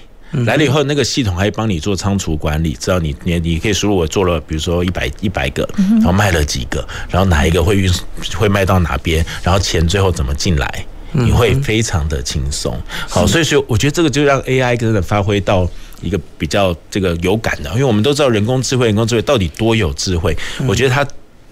[0.46, 7.92] 来了以后那个系统还会帮你做仓储管理，知道你你你可以输入我做了，比如说一百一百个，然后卖了几个，然后哪一个会运
[8.36, 12.76] 会卖到哪边，然后钱最后怎么进来，你会非常的轻松。
[13.08, 15.68] 好，所以说我觉得这个就让 AI 真的发挥到
[16.02, 20.36] 一个比较这个有感的，因为我们都知道人工智慧，人工智慧到底多有智慧，
[20.66, 21.06] 我觉得它。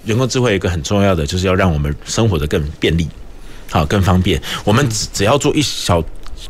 [0.05, 3.09] 人工智慧一个很重要的，就是要让我们生活得更便利，
[3.71, 4.41] 好，更方便。
[4.65, 6.03] 我们只只要做一小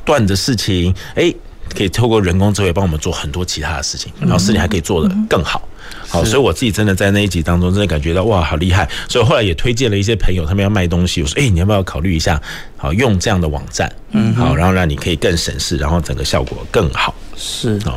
[0.04, 1.34] 段的事情，诶，
[1.76, 5.62] 可以透过人工智慧帮我们做很多其他的事情，然后事情还可以做得更好。
[6.08, 8.88] 好，所以我自己真的在那一集当中，真的感觉到哇，好厉害。
[9.08, 12.40] 所以后来也推荐了一些朋友，他们要卖东西，我说，诶，你要不要考虑一下？
[12.76, 17.14] 好，用这样的网站，嗯，好，然后让你可以更省事，然后整个效果更好。
[17.36, 17.94] 是哦。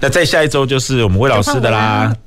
[0.00, 2.14] 那在下一周就是我们魏老师的啦。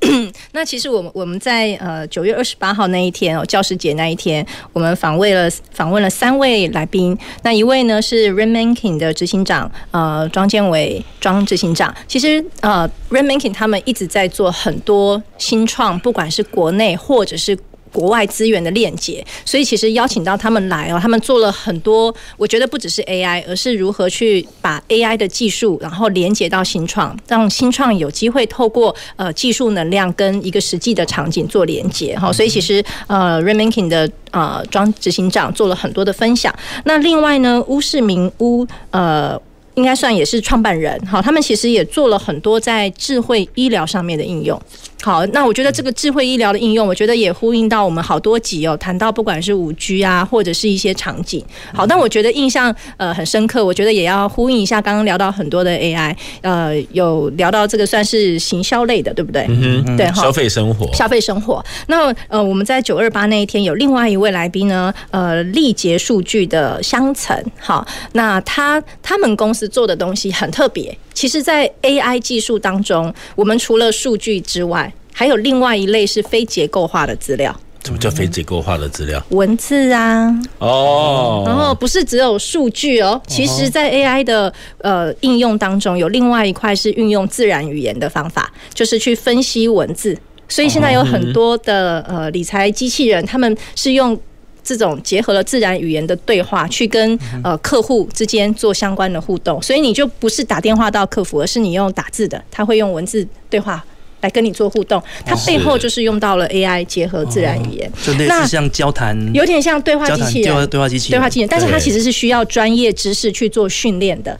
[0.52, 7.16] 那其实我们我们在呃九月二十八号那一天哦，教师节那一天，我们访问了访问了三位来宾。
[7.42, 11.94] 那一位呢是 Remaking 的执行长呃庄建伟庄执行长。
[12.08, 17.56] 其实呃 Remaking 他们一直在做很多新创，不管是国内或者是。
[17.92, 32.32] 国外资源的链接，所以其实邀请到他们来哦，他们做了很多，我觉得不只是 AI，而是如何去把 AI 的技术，然后连接到新创，让新创有机会透过呃技术能量跟一个实际的场景做连接哈。
[32.32, 36.54] 所以其实呃 Rainmaking 的呃庄执行长做了很多的分享。
[36.84, 39.40] 那另外呢，乌世明乌呃。
[39.76, 44.60] 应该算也是创办人，好，他们其实也做了很多在智慧医疗上面的应用。
[45.02, 51.42] 好，那我觉得这个智慧医疗的应用，我觉得也呼应到我们好多集哦，谈到不管是五 G 啊，或者是一些场景。
[51.72, 59.46] 好，但我觉得印象呃很深刻，我觉得也要呼应一下刚刚聊到很多的 AI，呃，有聊到这个算是行销类的，对不对？
[59.48, 61.64] 嗯哼，对，消费生活，消费生活。
[61.86, 69.70] 那呃，我们在九二八那一天有另外一位来宾呢，呃，力捷数据的香橙，好，那他他们公司。
[69.70, 70.98] 做的东西很特别。
[71.14, 74.89] 其实，在 AI 技术当中，我们除了数据之外，
[75.20, 77.54] 还有另外一类是非结构化的资料。
[77.84, 79.22] 什么叫非结构化的资料？
[79.28, 83.20] 文字啊，哦，然后不是只有数据哦。
[83.26, 90.16] 其实，在 AI 的呃应用当中，有另外一块是运用自然语言的方法，就是去分析文字。
[90.48, 94.18] 所以现在有很多的呃理财机器人，他们是用。
[94.62, 103.82] 这种结合了自然语言的对话，去跟呃客户之间做相关的互动，所以你就不是打电话到客服，而是你用打字的，他会用文字对话。
[104.20, 114.38] 来跟你做互动，它背后就是用到了 AI 结合自然语言，就类似像交谈，有点像对话机器人，对话机器人，对话机器人，但是它其实是需要专业知识去做训练的。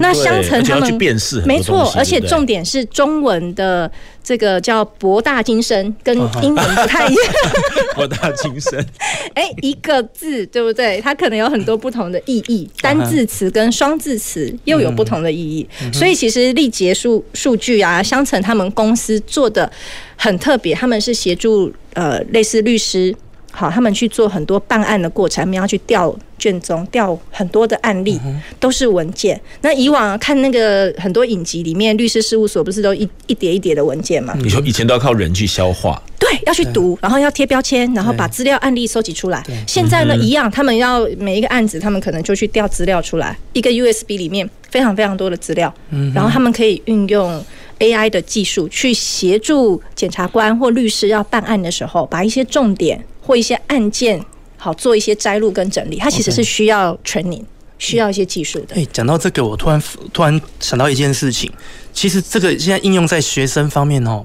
[0.00, 0.98] 那相层他们
[1.46, 3.90] 没错，而且重点是中文的
[4.22, 7.24] 这个叫博大精深，跟英文不太一样。
[7.94, 8.84] 博大精深，
[9.34, 11.00] 哎，一个字对不对？
[11.00, 19.12] 它可能有很多不同的意义， 单字词跟双字词又有不同的意义，所以其实力捷数数据啊，相成他们公司。
[19.26, 19.70] 做的
[20.16, 23.14] 很特别，他们是协助呃类似律师
[23.52, 28.18] 好，他们去做很多办案的过程，他们要去调卷宗，调很多的案例，
[28.58, 29.40] 都是文件。
[29.60, 34.34] 那以往看那个很多影集里面，律师事务所不是都一一叠一叠的文件嘛？
[34.42, 39.44] 你说以前都要靠人去消化，对，要去读，然后要贴标签，然后把资料案例收集出来。
[39.66, 45.72] 现在呢，一样，他们要每一个案子，他们可能就去调资料出来，一个 USB 里面非常非常多的资料，
[46.14, 47.44] 然后他们可以运用。
[47.82, 54.24] AI 的技术去协助检察官或律师要办案的时候，把一些重点或一些案件
[54.56, 57.42] 好做一些摘录跟整理，它其实是需要 training，
[57.78, 58.76] 需要一些技术的。
[58.76, 61.50] 哎，讲到这个，我突然突然想到一件事情，
[61.92, 64.24] 其实这个现在应用在学生方面哦。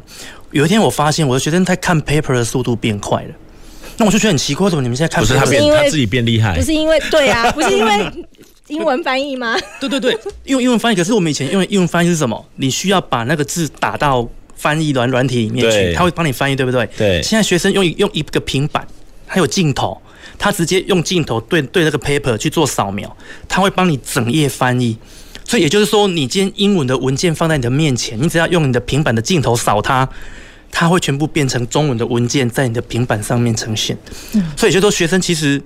[0.52, 3.34] 有一天我发现我的学生在看 paper 的速度变快了，
[3.98, 6.56] 那我就觉得很奇怪，怎么你们现在看不是他变他自己变厉害？
[6.56, 8.12] 不是因为对啊，不是因为。
[8.68, 9.56] 英文翻译吗？
[9.80, 10.96] 对对对，用英文翻译。
[10.96, 12.46] 可是我们以前用英文翻译是什么？
[12.56, 16.88] 你需要把那个字打到翻译软软体里面去，他会帮你翻译，对不对？
[16.98, 17.22] 对。
[17.22, 18.86] 现在学生用用一个平板，
[19.26, 20.02] 还有镜头，
[20.38, 23.16] 他直接用镜头对对那个 paper 去做扫描，
[23.48, 24.98] 他会帮你整页翻译。
[25.46, 30.10] 所以也就是说，你今天英文的文件放在你的面前，你只要用你的平板的镜头扫它，
[30.72, 33.98] 它会全部变成中文的文件在你的平板上面呈现。
[34.34, 34.44] 嗯。
[34.58, 35.62] 所以就说学生其实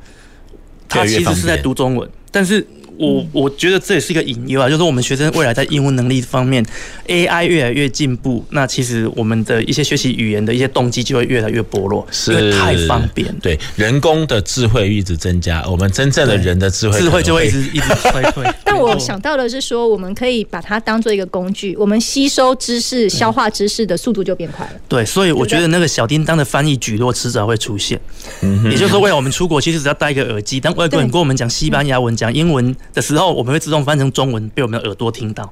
[0.88, 2.68] 他其实是在读中文，但是。
[3.02, 6.64] 我我觉得这也是一个隐忧啊，就是我们学生未来在英文能力方面
[7.08, 13.34] ，AI 越来越进步，那其实我们的一些学习语言的一些动机就会越来越薄弱，是因为太方便。
[13.39, 18.45] 对，人工的智慧一直增加，我们真正的人的智慧智慧就会一直 一直衰退。
[18.64, 24.74] 但我想到的是说，我们可以把它当做一个工具，我们吸收知识、消化知识的速度就变快了。
[24.88, 27.99] 对，所以我觉得那个小叮当的翻译举落迟早会出现。
[28.41, 32.76] 嗯， 也就是说，未来我们出国其实只要戴一个耳机，当外国人跟我们讲西班牙文、讲英文。
[32.94, 35.52] 的时候，我们会自动翻成中文，被我们的耳朵听到。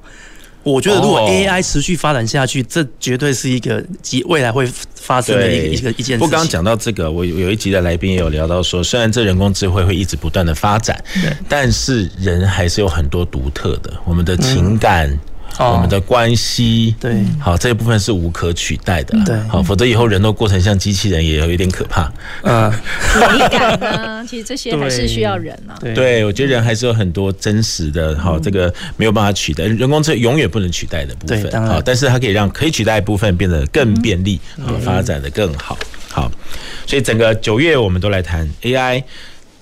[0.62, 6.18] 我觉得，如果 AI 持续发展下去，这绝对是一个及未来会发生的一个一个一件事情。
[6.18, 11.02] 不，刚刚讲到这个，我有一集的来宾也有聊到说，虽然这人工智慧会一直不断的发展，
[11.48, 15.18] 但是人还是有很多独特的，我们的情感。
[15.68, 22.10] 我们的关系，对，好，这一部分是无可取代的，对，好，否则以后人都过成像机器人，也有一点可怕。
[22.42, 22.72] 嗯，
[23.20, 25.76] 美感呢， 其实这些还是需要人啊。
[25.94, 34.40] 对，我觉得人还是有很多真实的，好，这个没有办法取代，人工智能永远不能取代的部分，好，但是它可以让可以取代的部分变得更便利，
[34.84, 35.76] 发展的更好。
[36.10, 36.30] 好，
[36.86, 39.02] 所以整个九月我们都来谈 AI。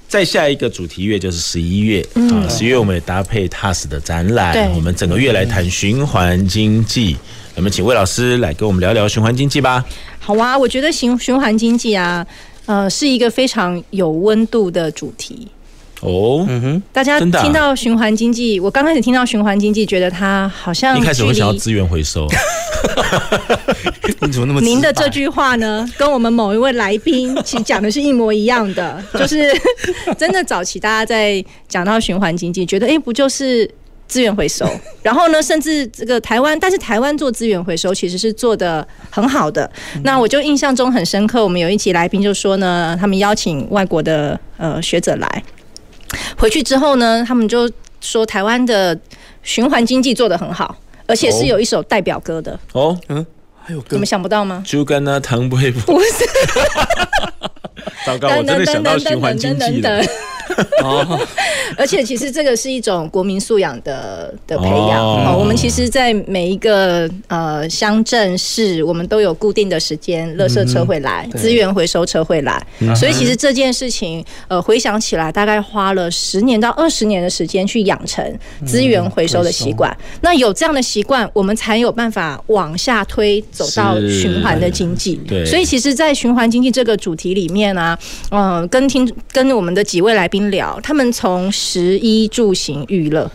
[0.09, 2.00] 再下一个主题月就是十一月
[2.32, 7.14] 啊，十一月我们也搭配 TAS 的展览，我们整个月来谈循环经济。
[7.54, 9.84] 我们请魏老师来跟我们聊聊循环经济吧。
[10.18, 12.26] 好啊，我觉得循循环经济啊，
[12.64, 15.46] 呃，是一个非常有温度的主题。
[16.01, 22.26] 哦，嗯哼，大家听到循环经济，我刚开始听到循环经济，觉得它好像一开始会想要资源回收。
[24.20, 24.61] 你怎么那么？
[24.61, 29.53] 您的这句话呢，跟我们某一位来宾其实讲的是一模一样的， 就是
[30.16, 33.68] 真的早期大家在讲到循环经济，觉得哎，不就是
[34.07, 34.68] 资源回收？
[35.03, 39.68] 然后呢，甚至这个台湾，但是台湾做资源回收其实是做的很好的。
[40.05, 45.42] 那我就印象中很深刻，我们有一期来宾就说呢，他们邀请外国的呃学者来。
[46.37, 48.99] 回去之后呢，他们就说台湾的
[49.43, 52.59] 循环经济做得很好，而且是有一首代表歌的。
[52.73, 53.25] 哦，嗯，
[53.62, 54.62] 还有歌，你们想不到吗？
[54.66, 56.25] 就跟那唐不会不是，
[58.07, 60.03] 糟糕，我真的想到循环经济了。
[60.82, 61.20] 哦，
[61.76, 65.03] 而且其实这个是一种国民素养的的培养。
[65.03, 72.64] 哦，我们其实，在每一个呃乡镇市，我们都有固定的时间，垃圾车会来，资源回收车会来。
[72.96, 78.24] 所以其实这件事情，呃，回想起来，大概花了十年到二十年的时间去养成
[78.64, 79.94] 资源回收的习惯。
[80.22, 85.20] 那有这样的习惯，我们才有办法往下推，走到循环的经济。
[85.28, 85.44] 对。
[85.44, 87.99] 所以其实，在循环经济这个主题里面呢，
[88.30, 90.38] 嗯，跟听跟我们的几位来宾。
[90.51, 93.30] 聊，他们从食衣住行娱乐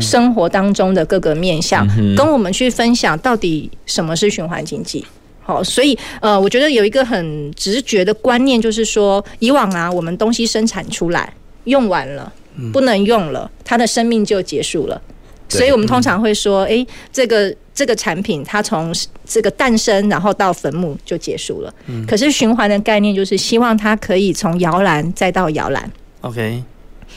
[0.00, 5.04] 生活当中的各个面向，跟我们去分享到底什么是循环经济。
[5.44, 11.32] 好，所以呃，我觉得有一个很直觉的观念，就是说，以往啊，我们东西生产出来
[11.64, 12.32] 用完了，
[12.72, 15.02] 不能用了，它的生命就结束了。
[15.48, 18.94] 所以我们通常会说，诶，这个这个产品它从
[19.26, 21.74] 这个诞生，然后到坟墓就结束了。
[22.06, 25.90] 可是循环的概念就是希望它可以从摇篮再到摇篮。
[26.22, 26.62] OK，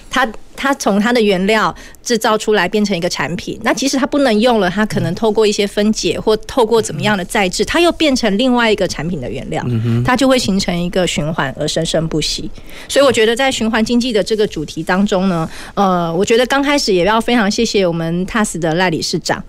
[0.10, 9.64] 它它从它的原料制造出来变成一个产品，那即使它不能用了，它可能透过一些分解或透过怎么样的再制，它又变成另外一个产品的原料，
[10.03, 12.49] 它就会形成一个循环而生生不息。
[12.88, 19.43] 所以我觉得在循环经济的这个主题当中呢，呃，我觉得刚开始也要非常谢谢我们 TAS 的赖理事长。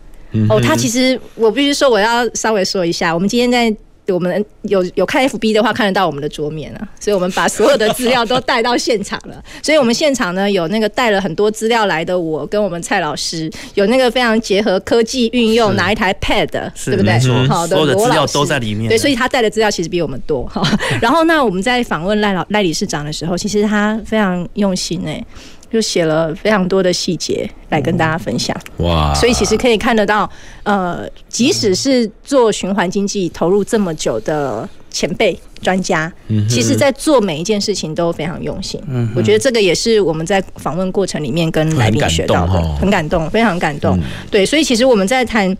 [0.50, 3.74] 哦，他其实我必须说，我要稍微说一下，我们今天在。
[4.08, 9.42] 我们有有看 FB 的话，看得到我们的桌面啊，所以我们把所有的资料都带到现场了。
[9.62, 16.46] 所以我们现场呢有那个带了很多资料来的，我跟我们蔡老师有那个非常结合科技运用，拿一台 Pad，
[16.84, 17.18] 对不对？
[17.48, 18.88] 好的，所有的资料都在里面。
[18.88, 20.62] 对，所以他带的资料其实比我们多哈。
[21.02, 25.24] 然后那我们在访问赖老赖理事长的时候，其实他非常用心诶。
[25.72, 30.30] 就写了非常多的细节来跟大家分享哇，所以其实可以看得到，
[30.62, 36.12] 呃，即使是做循环经济投入这么久的前辈专家，
[36.48, 38.80] 其实在做每一件事情都非常用心。
[38.88, 43.98] 嗯，我觉得这个也是我们在访问过程里面跟来宾学到的，很感动，非常感动。
[44.30, 45.56] 对，所以其实我们在谈。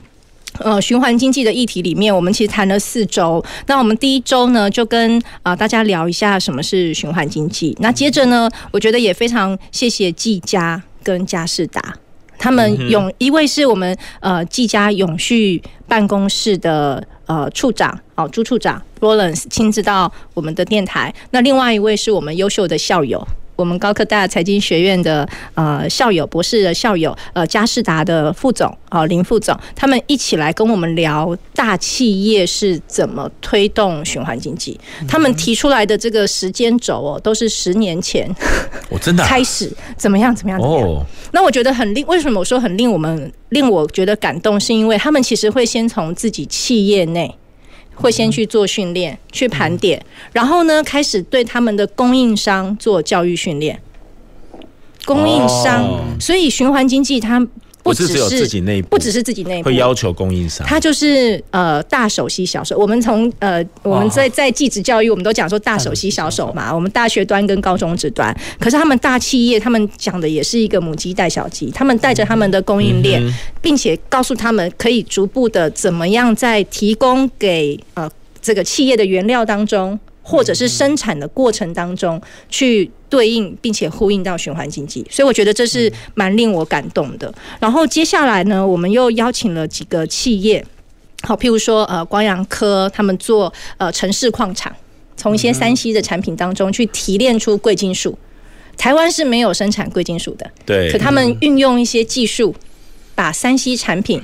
[0.60, 3.44] 呃，循环经济的议题里面，我们其实谈了四周。
[3.66, 7.76] 那我们第一周呢，就跟啊、呃、大家聊一下什么是循环经济。
[7.80, 11.94] 那接着呢，我觉得也非常谢谢技嘉跟嘉士达，
[12.38, 21.14] 他们永一位是我们呃技嘉永续办公室的呃处长哦朱处长 Rollins 亲自到我们的电台。
[21.30, 23.26] 那另外一位是我们优秀的校友。
[23.56, 34.78] 我们高科大财经学院的呃校友、博士的校友，呃嘉士达的副总啊、呃、林副总，他们一起来跟我们聊大企业是怎么推动循环经济。
[35.08, 38.28] 他们提出来的这个时间轴哦，都是十年前
[38.90, 41.06] 我 真的开始怎么样怎么样怎么样。
[41.32, 47.34] 那我觉得很令，为什么我说很令我们令我觉得感动，是因为他们其实会先从自己企业内。
[47.96, 50.00] 会先去做训练，去盘点，
[50.32, 53.80] 然后呢，开始对他们的供应商做教育训练。
[55.04, 55.84] 供应商，
[56.20, 57.44] 所以循环经济它。
[57.86, 62.76] 不只是自己内部，不只是自己内部会要求供应商，他就是呃大手吸小手。
[62.76, 66.74] 我们从呃我们在在技职教育，我们都讲说大手吸小手嘛。
[66.74, 73.22] 我们大学端跟高中职端，可是他们大企业，他们讲的也是一个母鸡带小鸡，他们带着他们的供应链，
[73.62, 78.10] 并且告诉他们可以逐步的怎么样在提供给呃
[78.42, 79.98] 这个企业的原料当中。
[80.28, 87.32] 或者是生产的过程当中去对应并且呼应到循环经济，所以我觉得这是蛮令我感动的。
[87.60, 90.66] 然后接下来呢，我们又邀请了几个企业，
[91.22, 94.74] 好，譬如说呃光阳科他们做呃城市矿场，
[95.16, 98.18] 从一些山西的产品当中去提炼出贵金属。
[98.76, 102.52] 台湾是没有生产贵金属的，对，可他们运用一些技术，
[103.14, 104.20] 把山西产品。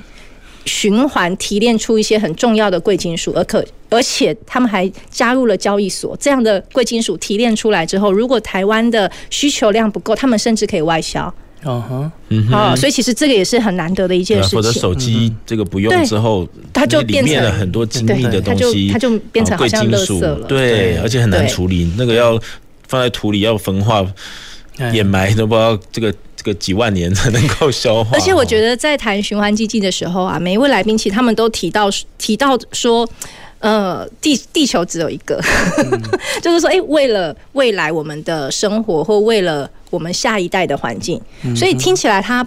[0.65, 6.15] 循环提炼出一些很重要的贵金属，而可而且他们还加入了交易所。
[6.19, 11.33] 这样的贵金属提炼出来之后，如果台湾的需求量不够，他们甚至可以外销。
[11.63, 14.57] 哦哈，嗯哼，所以其实这个也是很难得的一件事情。
[14.57, 20.45] 我的手机这个不用之后，它就变成了很多精密的东西，它就变成好像垃圾了。
[20.47, 22.37] 对，而且很难处理，那个要
[22.87, 24.05] 放在土里要焚化、
[24.91, 26.13] 掩埋都不知道这个。
[26.43, 33.09] 个几万年才能够消化，而且我觉得在谈循环经济的时候啊，每一位来宾其实他们都提到提到说，
[33.59, 35.41] 呃，地地球只有一个，
[35.77, 36.01] 嗯、
[36.43, 41.19] 就是说，哎，为了未来我们的生活或为了我们下一代的环境，
[41.55, 42.45] 所以听起来它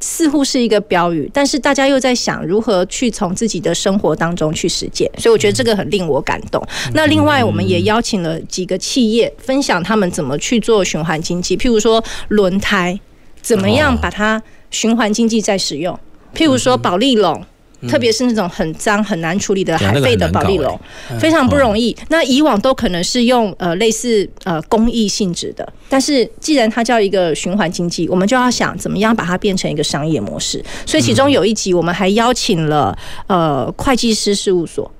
[0.00, 6.62] 似乎是一个标语，但是大家又在想如何去从自己的生活当中去实践，所以我觉得这个很令我感动。
[6.94, 12.98] 那另外，我们也邀请了几个企业分享他们怎么去做循环经济，譬如说轮胎。
[13.40, 15.98] 怎么样把它循环经济再使用？
[16.34, 17.44] 譬如说保利龙，
[17.88, 20.78] 特别是那种很脏很难处理的海废的保利龙，
[21.18, 21.96] 非常不容易。
[22.08, 30.62] 那以往都可能是用呃类似呃公益性质的，但是既然它叫一个循环经济，我们就要想怎么样把它变成一个商业模式。
[30.86, 34.90] 所以其中有一集我们还邀请了呃会计师事务所。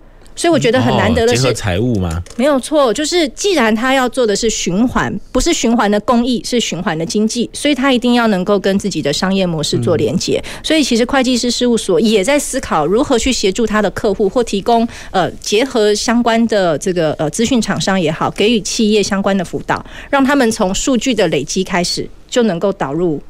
[0.41, 2.23] 所以我觉得很难得的是，结合财务吗？
[2.39, 10.43] 没有错，就是既然他要做的是循环，不是循环的公益，是循环的经济，所以他一定要能够跟自己的商业模式做连接。
[10.63, 23.23] 所以其实会计师事务所也在思考如何去协助他的客户，或提供呃结合相关的这个呃资讯厂商也好，给予企业相关的辅导，让他们从数据的累积开始就能够导入。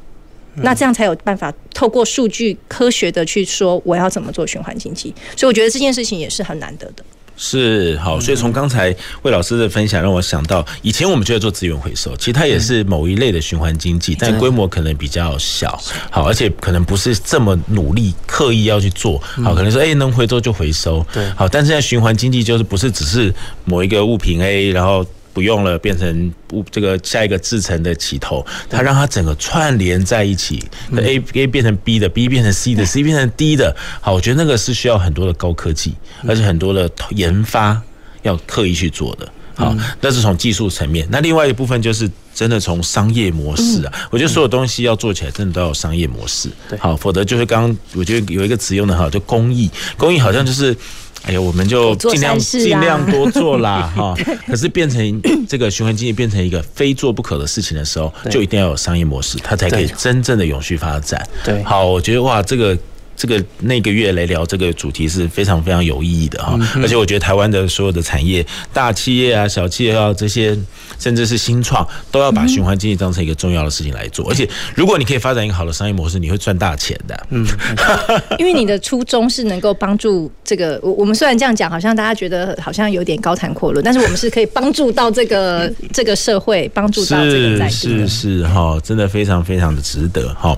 [0.55, 7.03] 那这样才有办法透过数据科学的去说我要怎么做循环经济，所以我觉得这件事情也是很难得的。
[7.37, 15.75] 是好，所以从刚才魏老师的分享让我想到，以前我们就在做资源回收，其实它也是某一类的循环经济，但规模可能比较小，
[16.11, 23.33] 好，而且可能不是这么努力刻意要去做，好，可能说哎能回收就回收，对，好，但是现在循环经济就是不是只是
[23.65, 25.03] 某一个物品 A，然后。
[25.33, 30.63] 不用了，变成不这个下一个制成的起头，它让它整个串联在一起
[30.97, 33.75] ，A A 变成 B 的，B 变成 C 的，C 变成 D 的。
[34.01, 35.93] 好，我觉得那个是需要很多的高科技，
[36.27, 37.81] 而且很多的研发
[38.23, 39.27] 要刻意去做的。
[39.55, 41.07] 好，那是从技术层面。
[41.11, 46.49] 那另外一部分就是真的从商业模式啊，我觉得所有东西要做起来，真的都要有商业模式。
[46.79, 50.75] 好，否则就是刚刚我觉得有一个词用的好，就公益，公益好像就是。
[51.23, 54.15] 哎呀，我们就尽量尽量多做啦， 哈。
[54.47, 61.27] 可是变成 这个循环经济变成一个非做不可的事情的时候，就一定要有商业模式，它才可以真正的永续发展。
[61.43, 62.77] 对，好，我觉得哇，这个。
[63.21, 68.43] 这个那个月来聊这个主题是非常非常有意义的哈，而且我觉得台湾的所有的产业，
[68.73, 70.57] 大企业啊、小企业啊这些，
[70.97, 74.27] 甚至是新创，都要把循环经济当成一个重要的事情来做。
[74.27, 77.27] 而且，如果你可以发展一个好的商业模式，你会赚大钱的。
[77.29, 77.45] 嗯，
[78.39, 90.57] 因为你的初衷是能够帮助这个，我我们虽然这样讲，好像大家觉得好像有点高谈阔论，但是我们是可以帮助到这个 这个社会，帮助到这个在地是是是哈，真的非常非常的值得哈。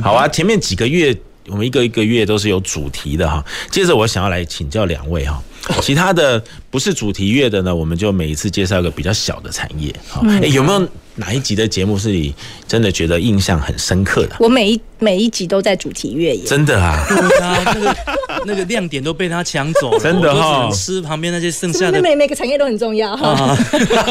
[0.00, 1.12] 好啊，前面几个月。
[1.48, 5.42] 我们一个一个月都是有主题的哈，接着我想要来请教两位哈，
[5.80, 10.20] 其他的不是主题乐的呢，我们就每一次介绍一个比较小的产业哈。
[10.28, 12.34] 哎，有没有哪一集的节目是你
[12.66, 14.36] 真的觉得印象很深刻的？
[14.40, 17.02] 我每一每一集都在主题乐耶，真的啊，
[17.40, 17.96] 那个
[18.46, 23.56] 那个亮点都被他抢走了，真的哈，吃旁边那些剩下的，每每个产业都很重要哈。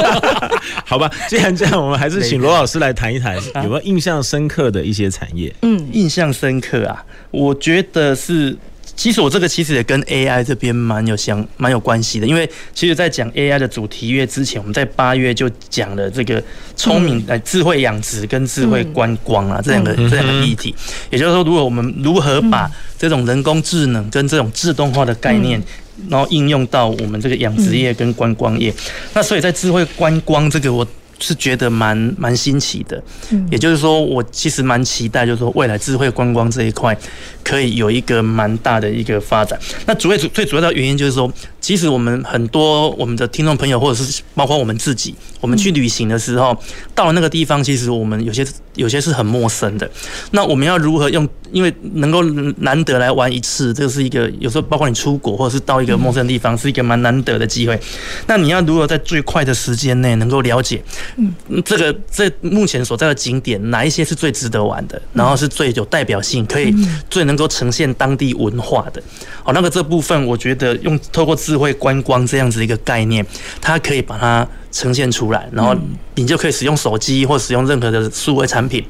[0.86, 5.54] 好吧，既然这样，我们还是请罗老师来谈一谈，有没有印象深刻的一些产业？
[5.62, 7.04] 嗯，印象深刻啊。
[7.32, 8.56] 我觉得是，
[8.96, 16.42] 其实我这个其实也跟 AI 这边蛮有相蛮有关系的，因为其实，在讲 AI 的主题月之前，我们在八月就讲了这个
[16.76, 20.74] 聪明呃智慧养殖跟智慧观光啊这两个这两个议题。
[21.10, 25.62] 也就是说，如果我们如何把这种人工智能跟这种自动化的概念，
[26.10, 28.74] 然后应用到我们这个养殖业跟观光业，
[29.14, 30.88] 那所以在智慧观光这个我。
[31.24, 33.02] 是觉得蛮蛮新奇的，
[33.50, 36.98] 也就是说，我其实蛮期待，就是说未来智慧观光这一块
[37.44, 39.58] 可以有一个蛮大的一个发展。
[39.86, 46.58] 那主要主最主要的原因就是说，其实我们很多我们的听众朋友，或者是包括我们自己，我们去旅行的时候，
[46.94, 48.46] 到了那个地方，其实我们有些
[48.76, 49.90] 有些是很陌生的。
[50.32, 51.28] 那我们要如何用？
[51.54, 52.24] 因为能够
[52.58, 57.80] 难得来玩一次，这是一个有时候包括你出国或者是到一个陌生的地方，是一个蛮难得的机会。
[58.26, 60.82] 那你要如何在最快的时间内能够了解？
[61.18, 61.34] 嗯，
[61.64, 66.74] 这个这目前所在的景点哪一些是最值得玩的，然后是最有代表性，可以
[67.10, 69.02] 最能够呈现当地文化的。
[69.44, 73.26] 好，那个这部分我觉得用透过智慧观光这样子一个概念，
[73.62, 75.76] 它可以把它呈现出来，然后
[76.16, 78.84] 你就可以使用手机或使用任何的数位产品，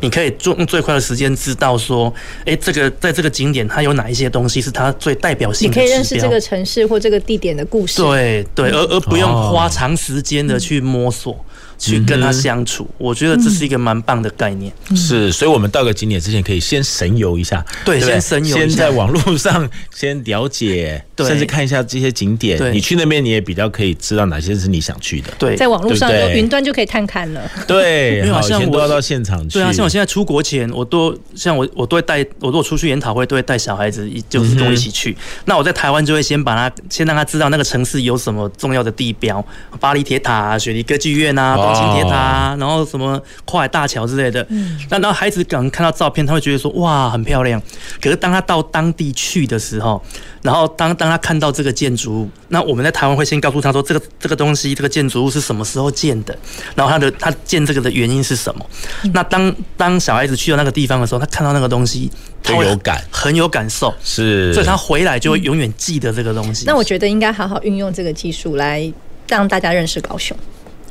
[0.00, 2.12] 你可以用最快的时间知道说，
[2.44, 5.74] 哎，这个在这个景点它有哪一些东西是它最代表性的。
[5.74, 8.02] 你可以认识这个城市或这个地点的故事。
[8.02, 11.44] 对对，而而不用花长时间的去摸索。
[11.80, 14.70] 去跟他相处，我觉得这是一个蛮棒的概念。
[14.94, 22.60] 是，所以我们到个景点之前，可以先神游一下，对，先神游，先在网络上 先了解，甚至看一下这些景点。
[22.72, 25.32] 你去那边，你也比较可以知道哪些是你想去的。
[25.38, 27.40] 对，在网络上有云端就可以探看了。
[27.66, 29.54] 对， 好像我都要到现场去。
[29.54, 35.16] 对啊，像我现在出国前，我都像我，我都会带，我如果出去研讨会，都会带小孩子，就是跟我一起去。
[35.46, 39.42] 那我在台湾就会先把他，先让他知道那个城市有什么重要的地标，
[39.78, 41.69] 巴黎铁塔啊，雪梨歌剧院啊。
[41.74, 44.46] 轻铁塔，然后什么跨海大桥之类的，
[44.90, 47.60] 那然后孩子可能看到照片，他会觉得说哇很漂亮。
[48.00, 50.02] 可是当他到当地去的时候，
[50.42, 56.36] 然后当当他看到这个建筑物，那我们在台湾会先告诉他说这个这个东西这个建筑物是什么时候建的，
[56.74, 58.66] 然后他的他建这个的原因是什么。
[59.12, 62.10] 那当当小孩子去到那个地方的时候，他看到那个东西，
[62.42, 66.64] 他会有感，很有感受，是，所以他回来就会永远记得这个东西。
[66.66, 68.92] 那我觉得应该好好运用这个技术来
[69.28, 70.36] 让大家认识高雄。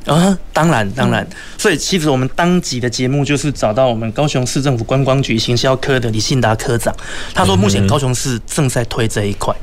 [0.06, 1.26] 啊，当然当然，
[1.58, 6.94] 所以其实我们当集的节目就是找到我们高雄市政府观光局行销科的李信达科长，
[7.34, 9.54] 他说目前高雄市正在推这一块，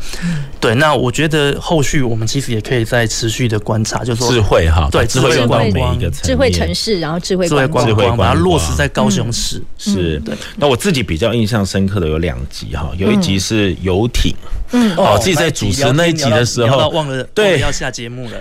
[0.60, 10.36] 对，那我觉得后续我们其实也可以再持续的观察，就是说智慧哈，对，智慧观光，智慧城市，然后智慧观光，把它落实在高雄市，是，对。
[10.58, 14.36] 那我自己比较印象深刻的有两集哈，有一集是游艇，
[14.72, 18.38] 嗯，哦，自己在主持那一集的时候忘了，对，要下节目了，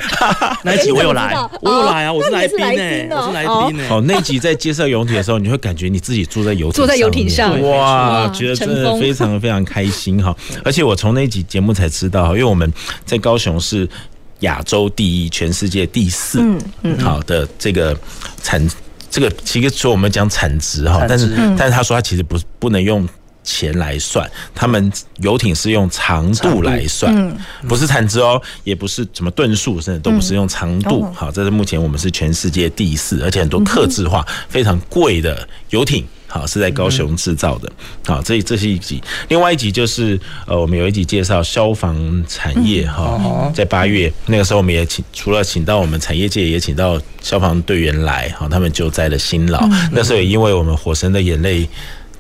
[0.63, 1.86] 那一集我有来，我有。
[1.87, 2.13] 来啊！
[2.13, 3.89] 我是来宾呢，我是来宾呢。
[3.89, 10.37] 好，那集在介绍游艇的时候，你会感觉你自己坐在游艇坐在游艇上，哇，觉得真的非常非常开心哈。
[10.65, 12.73] 而且我从那集节目才知道，因为我们
[13.05, 13.89] 在高雄是
[14.41, 17.97] 亚洲第一，全世界第四，嗯嗯，好的这个
[18.43, 18.67] 产，
[19.11, 23.09] 这个其实说我们讲产值哈，但是但是他说他其实不不能用。
[23.47, 27.35] 钱来算，他们游艇是用长度来算，
[27.67, 31.05] 不是产值哦，也不是什么吨数，甚至都不是用长度。
[31.15, 37.71] 好，这是目前我们是全世界第四，而且很多客制化非常贵的游艇，好是在高雄制造的。
[38.05, 49.65] 好，这这是一集，另外一集就是呃，我们有一集介绍消防产业哈，在八月那个时候，我们也请除了请到我们产业界，也请到消防队员来，好，他们救灾的辛劳。
[49.93, 51.69] 那时候也因为我们火神的眼泪。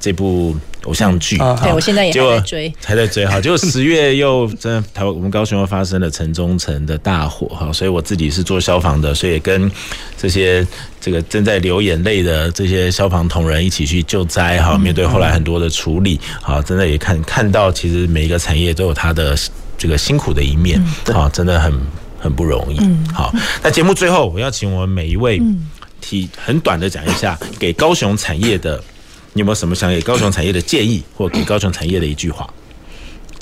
[0.07, 0.54] 这部
[0.84, 1.36] 偶像剧。
[1.36, 3.26] 对，我现在也还在追，还在追。
[3.26, 7.48] 哈， 结果十月又真的台湾，我们高雄又发生了城中城的大火。
[7.48, 9.68] 哈，所以我自己是做消防的，所以也跟
[10.16, 10.64] 这些
[11.00, 14.62] 这个正在流眼泪的这些消防同仁一起去救灾。
[14.62, 19.36] 哈，面对后来很多的处理，好，真的也看看到，其实每一个产业都有它的
[19.76, 20.80] 这个辛苦的一面。
[21.12, 21.72] 好，真的很
[22.20, 22.78] 很不容易。
[23.12, 25.42] 好，那节目最后，我要请我们每一位。
[25.98, 28.80] 提很短的讲一下，给高雄产业的，
[29.37, 32.49] 你有没有什么想给高雄产业的建议，或给高雄产业的一句话？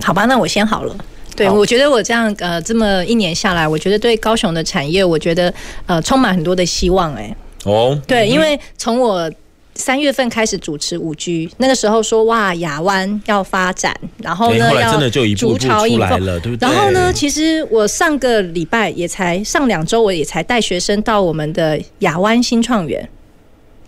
[0.03, 0.97] 好吧，那我先好了。
[1.37, 5.55] 对，我觉得我这样呃，这么一年下来，我觉得对高雄的产业，我觉得
[5.87, 7.15] 呃，充满很多的希望。
[7.15, 7.33] 哎，
[7.65, 9.31] 哦，对，因为从我。
[9.77, 16.59] 三月份开始主持五 G，那个时候说哇，亚湾要发展，然后呢，要逐潮引凤，对不对？
[16.61, 23.09] 然后呢，其实我上个礼拜也才上两周，我也才带学生到我们的亚湾新创园，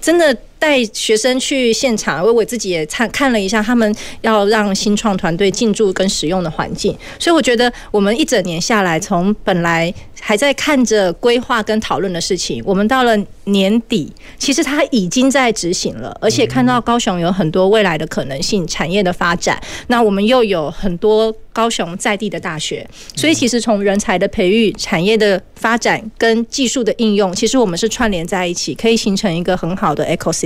[0.01, 0.37] 真的。
[0.59, 30.46] 带学生去现场，因为我自己也看看了一下，他们要让新创团队进驻跟使用的环境，所以我觉得我们一整年下来，从本来还在看着规划跟讨论的事情，我们到了年底，其实它已经在执行了，而且看到高雄有很多未来的可能性，产业的发展，那我们又有很多高雄在地的大学，所以其实从人才的培育、产业的发展跟技术的应用，其实我们是串联在一起，可以形成一个很好的 ecosystem。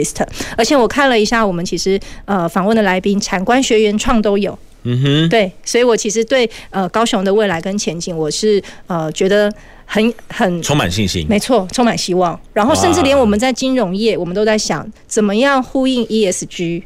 [0.57, 9.53] 而且我看了一下，我们其实呃访问的来宾，产官学原创都有，嗯哼，对，所以我其实对呃高雄的未来跟前景，我是呃觉得
[9.85, 12.39] 很很充满信心，没错，充满希望。
[12.53, 16.83] 然后甚至连我们在金融业，我们都在想怎么样呼应 ESG，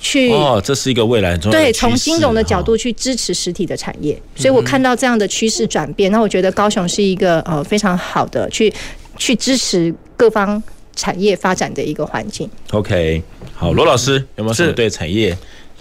[0.00, 4.20] 去哦，这是一个未来中对从金融的角度去支持实体的产业。
[4.36, 8.72] 所以我看到这样的趋势转变，那我觉得高雄是一个呃非常好的去
[9.16, 10.62] 去支持各方。
[10.98, 12.50] 产业发展的一个环境。
[12.72, 13.22] OK，
[13.54, 15.38] 好，罗老师有没有什么对产业、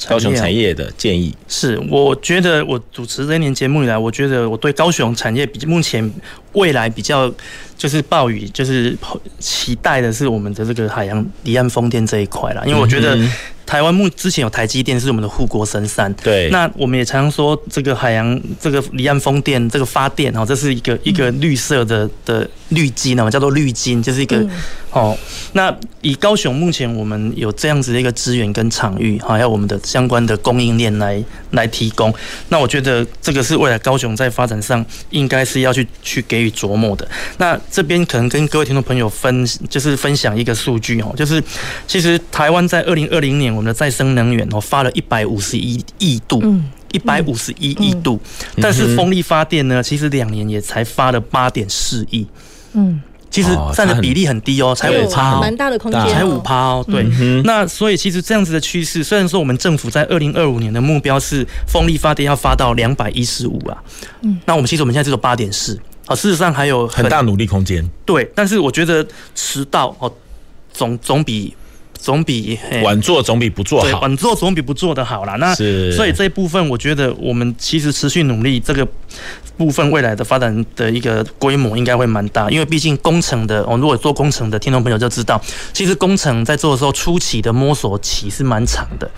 [0.07, 1.35] 高雄产业的建议？
[1.47, 6.13] 是，我觉得我主持这一年节目以来，我觉得我对高雄产业比目前
[6.53, 7.33] 未来比较
[7.75, 8.95] 就是暴雨就是
[9.39, 13.17] 期待的是我们的这个海洋离岸风电这一块啦，因为我觉得。
[13.67, 16.49] 台湾目之前有台积电是我们的护国神山，对。
[16.51, 24.47] 那我们也常常说，这个海洋这个离岸风电这个发电哦，这是一个一个绿色的的绿金啊，叫做绿金，就是一个
[24.91, 25.17] 哦。
[25.53, 32.13] 那以高雄目前我们有这样子的一个资源跟场域，还有我们的相关的供应链来来提供。
[32.49, 37.07] 那我觉得这个是未来高雄在发展上应该是要去去给予琢磨的。
[37.37, 41.43] 那这边可能跟各位听众朋友分就是分享一个数据哦，就是
[41.87, 43.47] 其实台湾在二零二零年。
[43.57, 46.43] 我们的再生能源哦，发了一百五十一亿度，
[46.91, 48.19] 一百五十一亿度，
[48.61, 52.27] 但是风力发电呢，其实两年也才发了八点四亿，
[52.73, 57.03] 嗯，其实占的比例很低哦，才五趴，蛮大的空间，才五趴哦，对，
[57.43, 63.77] 那所以其实这样子的趋势，虽然说我们政府在二零二五年的目标是风力发电要发到两百一十五啊，
[64.21, 69.05] 嗯，那我们其实我们现在只有八点四，啊，事实上还有很大努力空间，对，但是我觉得
[69.35, 70.11] 迟到哦，
[70.71, 71.55] 总总比。
[71.99, 75.33] 总比晚做总比不做好，晚做总比不做的好啦。
[75.37, 75.53] 那
[75.91, 78.87] 所以这一部分，我觉得我们其实持续努力，这个
[79.57, 82.49] 部分未来的发展的一个规模应该会蛮大。
[82.49, 85.41] 因为毕竟工程的，我们如果做工程的听众朋友就知道，
[85.73, 89.09] 其实工程在做的时候初期的摸索期是蛮长的。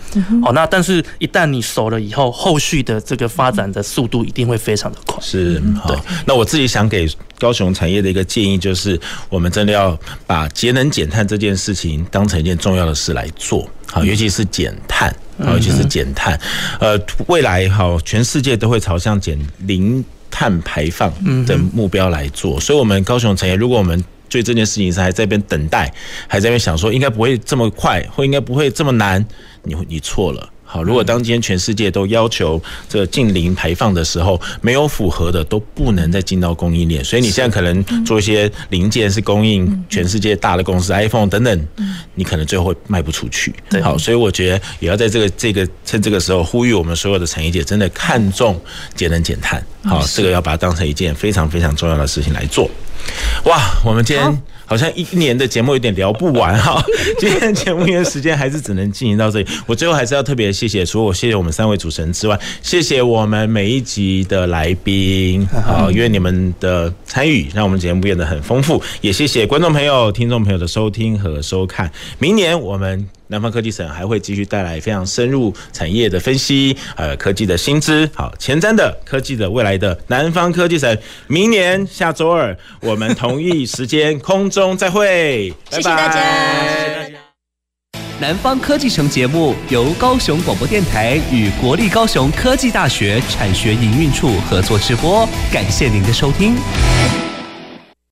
[0.42, 5.18] 好，那但是一旦你熟了以后，后续的这个发展的速度一定会非常的快。
[5.20, 5.94] 是，好。
[6.26, 15.14] 那我自己想给高雄产业的一个建议就是，我们真的要把节能减碳这件事情当成一件重要的事来做，好，尤其是减碳，
[15.44, 16.38] 好，尤其是减碳。
[16.80, 21.12] 呃，未来哈，全世界都会朝向减零碳排放
[21.44, 25.92] 的目标来做，所以，我们高雄产业，如果我们对这件事情上还在那边等待，
[26.28, 29.24] 还在那边想说应该不会这么快，或应该不会这么难，
[29.64, 30.48] 你你错了。
[30.72, 37.04] 好，如果当今天全世界都要求这个净零排放的时候，没有符合的都不能再进到供应链。
[37.04, 41.68] 所以你现在可能做一些零件是供应全世界大的公司，iPhone 等等，
[42.14, 43.52] 你可能最后会卖不出去。
[43.82, 48.60] 好，所以我觉得也要在这个这个趁这个时候呼吁我们所有的产业界真的看重
[48.94, 49.60] 节能减碳。
[49.82, 52.70] 好，这个要把它当成一件非常非常重要的事情来做。
[53.46, 54.42] 哇，我们今天。
[54.70, 56.80] 好像一年的节目有点聊不完哈，
[57.18, 59.46] 今天节目因为时间还是只能进行到这里。
[59.66, 68.80] 我最后还是要特别谢谢，除了我谢谢我们三位主持人之外，谢谢我们每一集的来宾， 好，因为你们的参与，让我们节目变得很丰富。
[69.00, 71.90] 也谢谢观众朋友、听众朋友的收听和收看。
[72.20, 73.19] 明年我们。
[73.30, 85.80] 南方科技省还会继续带来非常深入产业的分析，呃，科技的新知，好，前瞻的科技的未来的南方科技省，明年下周二我们同一时间空中再会，拜拜。
[85.80, 86.14] 谢谢大家。
[86.14, 87.14] 谢谢大家。
[88.20, 96.56] 南方科技城节目由高雄广播电台与国立高雄科技大学产学营运处合作直播，感谢您的收听。